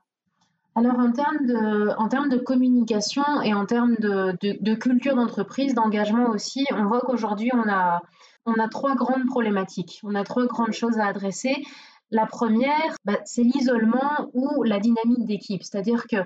Alors 0.75 0.99
en 0.99 1.11
termes 1.11 1.45
de, 1.47 1.89
en 1.97 2.07
termes 2.07 2.29
de 2.29 2.37
communication 2.37 3.23
et 3.41 3.55
en 3.55 3.65
termes 3.65 3.95
de, 3.95 4.37
de, 4.41 4.75
culture 4.75 5.15
d'entreprise, 5.15 5.73
d'engagement 5.73 6.29
aussi, 6.29 6.65
on 6.71 6.85
voit 6.85 7.01
qu'aujourd'hui 7.01 7.49
on 7.51 7.67
a, 7.67 7.99
on 8.45 8.53
a 8.53 8.67
trois 8.67 8.93
grandes 8.93 9.25
problématiques, 9.25 9.99
on 10.03 10.13
a 10.13 10.23
trois 10.23 10.45
grandes 10.45 10.73
choses 10.73 10.99
à 10.99 11.07
adresser. 11.07 11.55
La 12.11 12.27
première, 12.27 12.95
bah, 13.05 13.17
c'est 13.25 13.41
l'isolement 13.41 14.29
ou 14.33 14.61
la 14.63 14.79
dynamique 14.79 15.25
d'équipe, 15.25 15.63
c'est-à-dire 15.63 16.05
que 16.05 16.17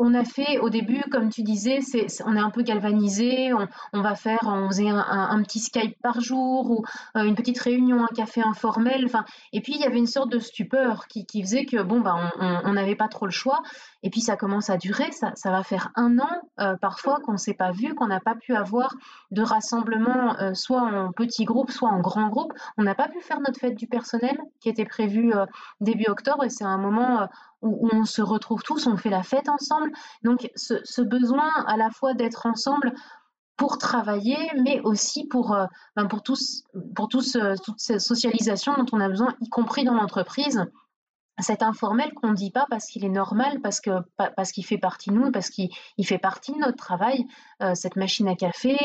on 0.00 0.14
a 0.14 0.24
fait 0.24 0.58
au 0.58 0.70
début, 0.70 1.02
comme 1.10 1.28
tu 1.28 1.42
disais, 1.42 1.80
on 2.24 2.34
est 2.34 2.40
un 2.40 2.48
peu 2.48 2.62
galvanisé. 2.62 3.52
On, 3.92 4.00
va 4.00 4.14
faire, 4.14 4.40
on 4.44 4.66
faisait 4.68 4.88
un, 4.88 5.42
petit 5.42 5.58
Skype 5.58 6.00
par 6.00 6.22
jour 6.22 6.70
ou 6.70 6.84
euh, 7.16 7.24
une 7.24 7.34
petite 7.34 7.60
réunion, 7.60 8.02
un 8.02 8.14
café 8.14 8.40
informel. 8.42 9.08
Et 9.52 9.60
puis 9.60 9.74
il 9.74 9.80
y 9.80 9.84
avait 9.84 9.98
une 9.98 10.06
sorte 10.06 10.30
de 10.30 10.38
stupeur 10.38 11.06
qui, 11.06 11.26
faisait 11.42 11.66
que 11.66 11.82
bon, 11.82 12.00
bah, 12.00 12.32
on 12.64 12.72
n'avait 12.72 12.96
pas 12.96 13.08
trop 13.08 13.26
le 13.26 13.30
choix. 13.30 13.62
Et 14.02 14.08
puis 14.08 14.22
ça 14.22 14.36
commence 14.36 14.70
à 14.70 14.78
durer. 14.78 15.12
Ça, 15.12 15.32
ça 15.34 15.50
va 15.50 15.62
faire 15.62 15.90
un 15.96 16.18
an 16.18 16.30
euh, 16.60 16.76
parfois 16.76 17.20
qu'on 17.20 17.32
ne 17.32 17.36
s'est 17.36 17.54
pas 17.54 17.70
vu, 17.70 17.94
qu'on 17.94 18.06
n'a 18.06 18.20
pas 18.20 18.34
pu 18.34 18.54
avoir 18.54 18.94
de 19.30 19.42
rassemblement, 19.42 20.34
euh, 20.40 20.54
soit 20.54 20.80
en 20.80 21.12
petit 21.12 21.44
groupe, 21.44 21.70
soit 21.70 21.90
en 21.90 22.00
grand 22.00 22.28
groupe. 22.28 22.54
On 22.78 22.84
n'a 22.84 22.94
pas 22.94 23.08
pu 23.08 23.20
faire 23.20 23.40
notre 23.40 23.60
fête 23.60 23.76
du 23.76 23.86
personnel 23.86 24.38
qui 24.60 24.70
était 24.70 24.86
prévue 24.86 25.34
début 25.82 26.06
octobre. 26.06 26.44
Et 26.44 26.48
c'est 26.48 26.64
un 26.64 26.78
moment 26.78 27.28
où, 27.62 27.88
on 27.92 28.04
se 28.04 28.22
retrouve 28.22 28.62
tous, 28.62 28.86
on 28.86 28.96
fait 28.96 29.10
la 29.10 29.22
fête 29.22 29.48
ensemble. 29.48 29.92
Donc 30.22 30.50
ce, 30.54 31.02
besoin 31.02 31.48
à 31.66 31.76
la 31.76 31.90
fois 31.90 32.14
d'être 32.14 32.46
ensemble 32.46 32.94
pour 33.56 33.78
travailler, 33.78 34.38
mais 34.62 34.80
aussi 34.80 35.26
pour, 35.26 35.52
euh, 35.52 35.66
ben, 35.94 36.06
pour, 36.06 36.22
tous, 36.22 36.64
pour 36.94 37.08
euh, 37.14 37.54
toute 37.62 37.78
cette 37.78 38.00
socialisation 38.00 38.74
dont 38.74 38.86
on 38.92 39.00
a 39.00 39.08
besoin, 39.08 39.34
y 39.40 39.48
compris 39.48 39.84
dans 39.84 39.94
l'entreprise 39.94 40.64
cet 41.38 41.62
informel 41.62 42.12
qu'on 42.12 42.30
ne 42.30 42.34
dit 42.34 42.50
pas 42.50 42.66
parce 42.68 42.84
qu'il 42.86 43.02
est 43.02 43.10
normal, 43.10 43.60
parce 43.62 43.80
parce 44.16 44.52
qu'il 44.52 44.64
fait 44.64 44.76
partie 44.76 45.08
de 45.08 45.14
nous, 45.14 45.30
parce 45.30 45.48
qu'il 45.48 45.70
fait 46.04 46.18
partie 46.18 46.52
de 46.52 46.58
notre 46.58 46.76
travail, 46.76 47.24
euh, 47.62 47.74
cette 47.74 47.96
machine 47.96 48.28
à 48.28 48.34
café, 48.34 48.76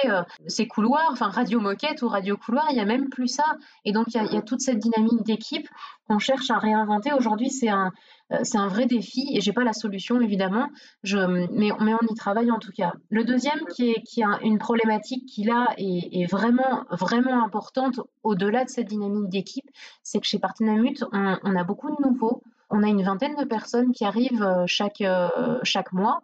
ces 0.47 0.65
couloirs, 0.65 1.09
enfin 1.11 1.27
radio 1.27 1.59
moquette 1.59 2.01
ou 2.01 2.07
radio 2.07 2.37
couloir, 2.37 2.67
il 2.69 2.77
y 2.77 2.79
a 2.79 2.85
même 2.85 3.09
plus 3.09 3.27
ça. 3.27 3.43
Et 3.83 3.91
donc 3.91 4.07
il 4.13 4.21
y 4.21 4.37
a, 4.37 4.41
toute 4.41 4.61
cette 4.61 4.79
dynamique 4.79 5.23
d'équipe 5.23 5.67
qu'on 6.07 6.19
cherche 6.19 6.49
à 6.49 6.57
réinventer. 6.57 7.11
Aujourd'hui, 7.11 7.49
c'est 7.49 7.69
un 7.69 7.91
c'est 8.43 8.57
un 8.57 8.67
vrai 8.67 8.87
défi 8.87 9.29
et 9.33 9.41
j'ai 9.41 9.53
pas 9.53 9.63
la 9.63 9.73
solution 9.73 10.19
évidemment, 10.19 10.69
mais, 11.03 11.71
on 11.71 12.07
y 12.09 12.15
travaille 12.15 12.51
en 12.51 12.59
tout 12.59 12.71
cas. 12.71 12.93
Le 13.09 13.23
deuxième 13.23 13.65
qui 13.73 13.91
est, 13.91 14.23
a 14.23 14.39
une 14.41 14.57
problématique 14.57 15.25
qui 15.27 15.43
là 15.43 15.73
est, 15.77 16.21
est 16.21 16.25
vraiment 16.25 16.85
vraiment 16.89 17.43
importante 17.43 17.99
au-delà 18.23 18.63
de 18.65 18.69
cette 18.69 18.87
dynamique 18.87 19.29
d'équipe, 19.29 19.69
c'est 20.01 20.19
que 20.19 20.25
chez 20.25 20.39
Partenamut, 20.39 21.03
on, 21.11 21.55
a 21.55 21.63
beaucoup 21.63 21.89
de 21.89 22.01
nouveaux. 22.01 22.41
On 22.71 22.81
a 22.81 22.87
une 22.87 23.03
vingtaine 23.03 23.35
de 23.35 23.45
personnes 23.45 23.91
qui 23.91 24.05
arrivent 24.05 24.63
chaque, 24.65 25.03
chaque 25.63 25.93
mois 25.93 26.21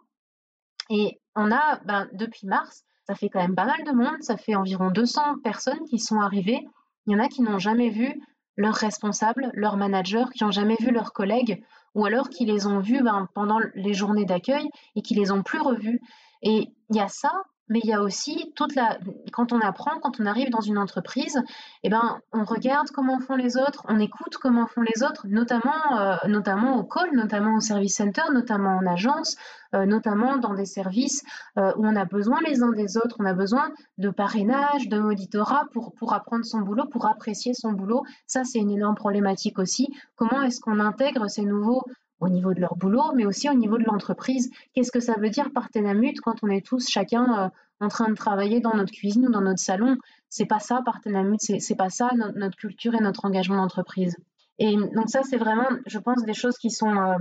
et 0.90 1.20
on 1.34 1.50
a, 1.50 1.80
ben, 1.84 2.08
depuis 2.12 2.46
mars, 2.46 2.84
ça 3.06 3.14
fait 3.14 3.28
quand 3.28 3.40
même 3.40 3.54
pas 3.54 3.64
mal 3.64 3.84
de 3.84 3.92
monde, 3.92 4.22
ça 4.22 4.36
fait 4.36 4.54
environ 4.54 4.90
200 4.90 5.38
personnes 5.42 5.84
qui 5.88 5.98
sont 5.98 6.20
arrivées. 6.20 6.66
Il 7.06 7.12
y 7.12 7.16
en 7.16 7.18
a 7.18 7.28
qui 7.28 7.42
n'ont 7.42 7.58
jamais 7.58 7.90
vu 7.90 8.20
leurs 8.56 8.74
responsables, 8.74 9.50
leurs 9.54 9.76
managers, 9.76 10.24
qui 10.34 10.44
n'ont 10.44 10.50
jamais 10.50 10.76
vu 10.80 10.90
leurs 10.90 11.12
collègues, 11.12 11.64
ou 11.94 12.04
alors 12.04 12.28
qui 12.28 12.44
les 12.44 12.66
ont 12.66 12.80
vus 12.80 13.02
ben, 13.02 13.28
pendant 13.34 13.60
les 13.74 13.94
journées 13.94 14.24
d'accueil 14.24 14.68
et 14.96 15.02
qui 15.02 15.14
les 15.14 15.30
ont 15.30 15.42
plus 15.42 15.60
revus. 15.60 16.00
Et 16.42 16.68
il 16.90 16.96
y 16.96 17.00
a 17.00 17.08
ça, 17.08 17.32
mais 17.72 17.80
il 17.82 17.88
y 17.88 17.94
a 17.94 18.02
aussi 18.02 18.52
toute 18.54 18.74
la 18.74 18.98
quand 19.32 19.52
on 19.52 19.60
apprend, 19.60 19.98
quand 20.00 20.20
on 20.20 20.26
arrive 20.26 20.50
dans 20.50 20.60
une 20.60 20.78
entreprise, 20.78 21.40
eh 21.82 21.88
ben 21.88 22.20
on 22.32 22.44
regarde 22.44 22.88
comment 22.90 23.18
font 23.20 23.34
les 23.34 23.56
autres, 23.56 23.84
on 23.88 23.98
écoute 23.98 24.36
comment 24.40 24.66
font 24.66 24.82
les 24.82 25.02
autres, 25.02 25.26
notamment 25.28 25.98
euh, 25.98 26.16
notamment 26.28 26.76
au 26.76 26.84
call, 26.84 27.08
notamment 27.14 27.56
au 27.56 27.60
service 27.60 27.96
center, 27.96 28.22
notamment 28.32 28.76
en 28.76 28.86
agence, 28.86 29.36
euh, 29.74 29.86
notamment 29.86 30.36
dans 30.36 30.54
des 30.54 30.66
services 30.66 31.22
euh, 31.58 31.72
où 31.76 31.86
on 31.86 31.96
a 31.96 32.04
besoin 32.04 32.40
les 32.46 32.62
uns 32.62 32.72
des 32.72 32.98
autres, 32.98 33.16
on 33.18 33.24
a 33.24 33.34
besoin 33.34 33.70
de 33.96 34.10
parrainage, 34.10 34.88
de 34.88 35.00
auditorat 35.00 35.64
pour 35.72 35.94
pour 35.94 36.12
apprendre 36.12 36.44
son 36.44 36.60
boulot, 36.60 36.84
pour 36.86 37.06
apprécier 37.06 37.54
son 37.54 37.72
boulot. 37.72 38.02
Ça 38.26 38.44
c'est 38.44 38.58
une 38.58 38.70
énorme 38.70 38.96
problématique 38.96 39.58
aussi. 39.58 39.88
Comment 40.16 40.42
est-ce 40.42 40.60
qu'on 40.60 40.78
intègre 40.78 41.28
ces 41.28 41.42
nouveaux 41.42 41.82
au 42.22 42.28
niveau 42.28 42.54
de 42.54 42.60
leur 42.60 42.76
boulot, 42.76 43.12
mais 43.14 43.26
aussi 43.26 43.50
au 43.50 43.54
niveau 43.54 43.78
de 43.78 43.84
l'entreprise. 43.84 44.50
Qu'est-ce 44.74 44.92
que 44.92 45.00
ça 45.00 45.14
veut 45.18 45.28
dire 45.28 45.50
Partenamut 45.52 46.14
quand 46.22 46.36
on 46.42 46.48
est 46.48 46.64
tous 46.64 46.88
chacun 46.88 47.44
euh, 47.44 47.48
en 47.80 47.88
train 47.88 48.08
de 48.08 48.14
travailler 48.14 48.60
dans 48.60 48.74
notre 48.74 48.92
cuisine 48.92 49.26
ou 49.26 49.30
dans 49.30 49.40
notre 49.40 49.60
salon? 49.60 49.96
C'est 50.28 50.46
pas 50.46 50.60
ça 50.60 50.80
Partenamut, 50.84 51.38
c'est 51.40 51.76
pas 51.76 51.90
ça 51.90 52.10
notre, 52.36 52.56
culture 52.56 52.94
et 52.94 53.00
notre 53.00 53.24
engagement 53.24 53.56
d'entreprise. 53.56 54.16
Et 54.58 54.76
donc 54.76 55.08
ça, 55.08 55.22
c'est 55.24 55.36
vraiment, 55.36 55.68
je 55.86 55.98
pense, 55.98 56.22
des 56.24 56.34
choses 56.34 56.56
qui 56.58 56.70
sont 56.70 56.94
euh, 56.94 57.16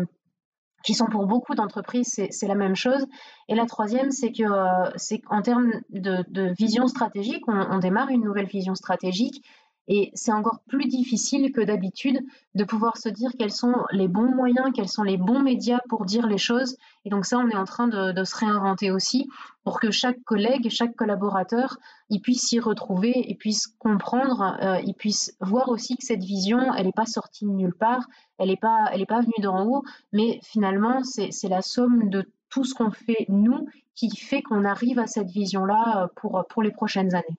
qui 0.83 0.93
sont 0.93 1.05
pour 1.05 1.27
beaucoup 1.27 1.55
d'entreprises, 1.55 2.07
c'est 2.29 2.47
la 2.47 2.55
même 2.55 2.75
chose. 2.75 3.05
Et 3.47 3.55
la 3.55 3.65
troisième, 3.65 4.11
c'est 4.11 4.31
que 4.31 4.43
euh, 4.43 4.91
c'est 4.95 5.21
en 5.29 5.41
termes 5.41 5.71
de, 5.89 6.53
vision 6.57 6.87
stratégique, 6.87 7.43
on, 7.47 7.77
démarre 7.77 8.09
une 8.09 8.23
nouvelle 8.23 8.47
vision 8.47 8.75
stratégique 8.75 9.43
et 9.87 10.11
c'est 10.13 10.31
encore 10.31 10.59
plus 10.67 10.85
difficile 10.85 11.51
que 11.51 11.61
d'habitude 11.61 12.21
de 12.55 12.63
pouvoir 12.63 12.97
se 12.97 13.09
dire 13.09 13.31
quels 13.37 13.51
sont 13.51 13.73
les 13.91 14.07
bons 14.07 14.33
moyens, 14.33 14.71
quels 14.73 14.87
sont 14.87 15.03
les 15.03 15.17
bons 15.17 15.41
médias 15.41 15.79
pour 15.89 16.05
dire 16.05 16.27
les 16.27 16.37
choses. 16.37 16.77
Et 17.03 17.09
donc 17.09 17.25
ça, 17.25 17.37
on 17.39 17.49
est 17.49 17.55
en 17.55 17.65
train 17.65 17.87
de, 17.87 18.23
se 18.23 18.35
réinventer 18.37 18.91
aussi 18.91 19.27
pour 19.63 19.79
que 19.79 19.89
chaque 19.91 20.21
collègue, 20.23 20.69
chaque 20.69 20.95
collaborateur, 20.95 21.77
il 22.09 22.21
puisse 22.21 22.41
s'y 22.41 22.59
retrouver 22.59 23.29
et 23.29 23.35
puisse 23.35 23.67
comprendre, 23.79 24.57
euh, 24.61 24.79
il 24.85 24.93
puisse 24.93 25.35
voir 25.41 25.69
aussi 25.69 25.97
que 25.97 26.05
cette 26.05 26.23
vision, 26.23 26.73
elle 26.73 26.85
n'est 26.85 26.91
pas 26.91 27.05
sortie 27.05 27.45
de 27.45 27.51
nulle 27.51 27.75
part, 27.75 28.07
elle 28.37 28.49
n'est 28.49 28.57
pas, 28.57 28.91
pas 29.07 29.21
venue 29.21 29.33
d'en 29.39 29.65
haut, 29.65 29.83
mais 30.13 30.39
finalement, 30.43 31.03
c'est 31.03 31.49
la 31.49 31.61
somme 31.61 32.09
de 32.09 32.31
tout 32.49 32.63
ce 32.63 32.73
qu'on 32.73 32.91
fait 32.91 33.25
nous 33.29 33.67
qui 33.95 34.15
fait 34.15 34.41
qu'on 34.41 34.63
arrive 34.63 34.99
à 34.99 35.07
cette 35.07 35.29
vision-là 35.29 36.09
pour, 36.15 36.45
pour 36.49 36.63
les 36.63 36.71
prochaines 36.71 37.15
années. 37.15 37.37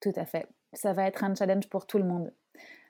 Tout 0.00 0.12
à 0.16 0.24
fait 0.24 0.46
ça 0.78 0.92
va 0.92 1.04
être 1.04 1.24
un 1.24 1.34
challenge 1.34 1.68
pour 1.68 1.86
tout 1.86 1.98
le 1.98 2.04
monde. 2.04 2.32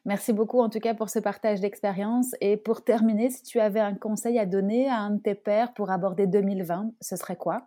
Merci 0.07 0.33
beaucoup 0.33 0.61
en 0.61 0.69
tout 0.69 0.79
cas 0.79 0.95
pour 0.95 1.11
ce 1.11 1.19
partage 1.19 1.61
d'expérience. 1.61 2.35
Et 2.41 2.57
pour 2.57 2.85
terminer, 2.85 3.29
si 3.29 3.43
tu 3.43 3.59
avais 3.59 3.81
un 3.81 3.95
conseil 3.95 4.39
à 4.39 4.47
donner 4.47 4.89
à 4.89 4.99
un 5.01 5.11
de 5.11 5.21
tes 5.21 5.35
pairs 5.35 5.75
pour 5.75 5.91
aborder 5.91 6.29
2020, 6.29 6.93
ce 7.01 7.17
serait 7.17 7.37
quoi? 7.37 7.63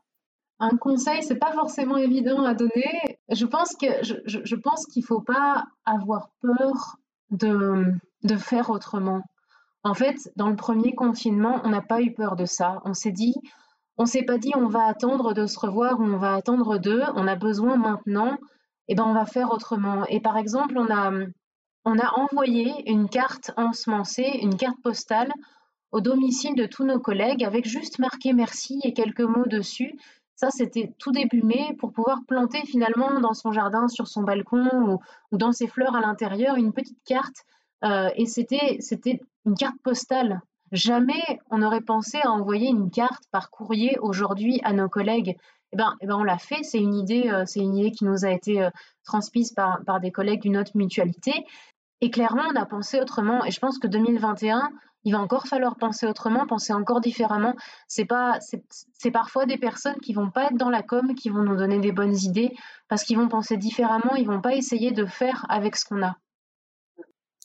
Un 0.61 0.77
conseil, 0.77 1.21
c'est 1.21 1.37
pas 1.37 1.51
forcément 1.51 1.97
évident 1.97 2.43
à 2.43 2.53
donner. 2.53 3.19
Je 3.29 3.45
pense 3.45 3.75
que 3.75 3.87
je, 4.03 4.55
pense 4.55 4.85
qu'il 4.87 5.03
faut 5.03 5.21
pas 5.21 5.65
avoir 5.85 6.31
peur 6.41 6.97
de, 7.31 7.85
de 8.23 8.35
faire 8.35 8.69
autrement. 8.69 9.21
En 9.83 9.93
fait, 9.93 10.31
dans 10.35 10.49
le 10.49 10.55
premier 10.55 10.95
confinement, 10.95 11.61
on 11.63 11.69
n'a 11.69 11.81
pas 11.81 12.01
eu 12.01 12.13
peur 12.13 12.35
de 12.35 12.45
ça. 12.45 12.81
On 12.85 12.93
s'est 12.93 13.11
dit, 13.11 13.35
on 13.97 14.05
s'est 14.05 14.23
pas 14.23 14.37
dit 14.37 14.51
on 14.55 14.67
va 14.67 14.85
attendre 14.85 15.33
de 15.33 15.45
se 15.45 15.59
revoir 15.59 15.99
ou 15.99 16.03
on 16.03 16.17
va 16.17 16.35
attendre 16.35 16.77
d'eux. 16.77 17.03
On 17.15 17.27
a 17.27 17.35
besoin 17.35 17.75
maintenant 17.75 18.37
eh 18.89 18.95
ben, 18.95 19.05
on 19.05 19.13
va 19.13 19.25
faire 19.25 19.51
autrement. 19.51 20.05
Et 20.07 20.19
par 20.19 20.37
exemple, 20.37 20.77
on 20.77 20.93
a, 20.93 21.11
on 21.85 21.99
a 21.99 22.11
envoyé 22.19 22.89
une 22.89 23.07
carte 23.07 23.51
ensemencée, 23.55 24.39
une 24.41 24.57
carte 24.57 24.81
postale 24.83 25.31
au 25.91 26.01
domicile 26.01 26.55
de 26.55 26.65
tous 26.65 26.83
nos 26.83 26.99
collègues 26.99 27.43
avec 27.43 27.67
juste 27.67 27.99
marqué 27.99 28.33
merci 28.33 28.79
et 28.83 28.93
quelques 28.93 29.21
mots 29.21 29.47
dessus. 29.47 29.97
Ça, 30.35 30.49
c'était 30.51 30.93
tout 30.99 31.11
début 31.11 31.43
mai 31.43 31.75
pour 31.79 31.91
pouvoir 31.91 32.19
planter 32.27 32.65
finalement 32.65 33.19
dans 33.19 33.33
son 33.33 33.51
jardin, 33.51 33.87
sur 33.87 34.07
son 34.07 34.23
balcon 34.23 34.99
ou, 35.31 35.37
dans 35.37 35.51
ses 35.51 35.67
fleurs 35.67 35.95
à 35.95 36.01
l'intérieur 36.01 36.55
une 36.55 36.73
petite 36.73 37.03
carte. 37.05 37.45
Euh, 37.83 38.09
et 38.15 38.25
c'était, 38.25 38.77
c'était 38.79 39.19
une 39.45 39.55
carte 39.55 39.77
postale. 39.83 40.41
Jamais 40.71 41.23
on 41.49 41.57
n'aurait 41.57 41.81
pensé 41.81 42.19
à 42.23 42.31
envoyer 42.31 42.69
une 42.69 42.89
carte 42.89 43.23
par 43.31 43.49
courrier 43.49 43.97
aujourd'hui 43.99 44.61
à 44.63 44.73
nos 44.73 44.87
collègues. 44.87 45.37
Eh 45.71 45.77
ben, 45.77 45.95
eh 46.01 46.07
ben, 46.07 46.15
on 46.15 46.23
l'a 46.23 46.37
fait. 46.37 46.63
C'est 46.63 46.79
une 46.79 46.95
idée, 46.95 47.29
euh, 47.29 47.43
c'est 47.45 47.59
une 47.59 47.75
idée 47.75 47.91
qui 47.91 48.05
nous 48.05 48.25
a 48.25 48.31
été 48.31 48.63
euh, 48.63 48.69
transmise 49.03 49.51
par, 49.51 49.83
par 49.85 49.99
des 49.99 50.11
collègues 50.11 50.41
d'une 50.41 50.57
autre 50.57 50.71
mutualité. 50.75 51.45
Et 52.01 52.09
clairement, 52.09 52.43
on 52.51 52.55
a 52.55 52.65
pensé 52.65 52.99
autrement. 52.99 53.45
Et 53.45 53.51
je 53.51 53.59
pense 53.59 53.77
que 53.77 53.87
2021, 53.87 54.71
il 55.03 55.13
va 55.13 55.19
encore 55.19 55.47
falloir 55.47 55.75
penser 55.75 56.07
autrement, 56.07 56.45
penser 56.45 56.73
encore 56.73 57.01
différemment. 57.01 57.55
C'est 57.87 58.05
pas, 58.05 58.39
c'est 58.39 59.11
parfois 59.11 59.45
des 59.45 59.57
personnes 59.57 59.99
qui 60.01 60.13
vont 60.13 60.29
pas 60.29 60.45
être 60.45 60.57
dans 60.57 60.69
la 60.69 60.83
com, 60.83 61.15
qui 61.15 61.29
vont 61.29 61.43
nous 61.43 61.55
donner 61.55 61.79
des 61.79 61.91
bonnes 61.91 62.15
idées, 62.15 62.55
parce 62.87 63.03
qu'ils 63.03 63.17
vont 63.17 63.29
penser 63.29 63.57
différemment. 63.57 64.15
Ils 64.15 64.27
vont 64.27 64.41
pas 64.41 64.55
essayer 64.55 64.91
de 64.91 65.05
faire 65.05 65.45
avec 65.49 65.75
ce 65.75 65.85
qu'on 65.85 66.03
a. 66.03 66.17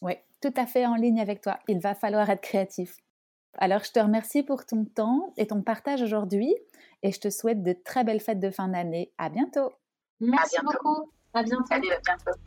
Oui, 0.03 0.15
tout 0.41 0.53
à 0.57 0.67
fait 0.67 0.87
en 0.87 0.97
ligne 0.97 1.21
avec 1.21 1.41
toi. 1.41 1.59
Il 1.69 1.79
va 1.79 1.95
falloir 1.95 2.29
être 2.29 2.43
créatif. 2.43 2.97
Alors, 3.59 3.85
je 3.85 3.93
te 3.93 4.01
remercie 4.01 4.43
pour 4.43 4.67
ton 4.67 4.85
temps 4.85 5.33
et 5.37 5.47
ton 5.47 5.63
partage 5.63 6.03
aujourd'hui 6.03 6.55
et 7.03 7.13
je 7.13 7.21
te 7.21 7.31
souhaite 7.31 7.63
de 7.63 7.73
très 7.73 8.05
belles 8.05 8.21
fêtes 8.21 8.41
de 8.41 8.51
fin 8.51 8.69
d'année. 8.69 9.13
À 9.19 9.29
bientôt. 9.29 9.71
Merci 10.21 10.57
beaucoup. 10.65 11.11
À 11.33 11.43
bientôt. 11.43 11.65
à 11.71 11.79
bientôt. 11.79 12.41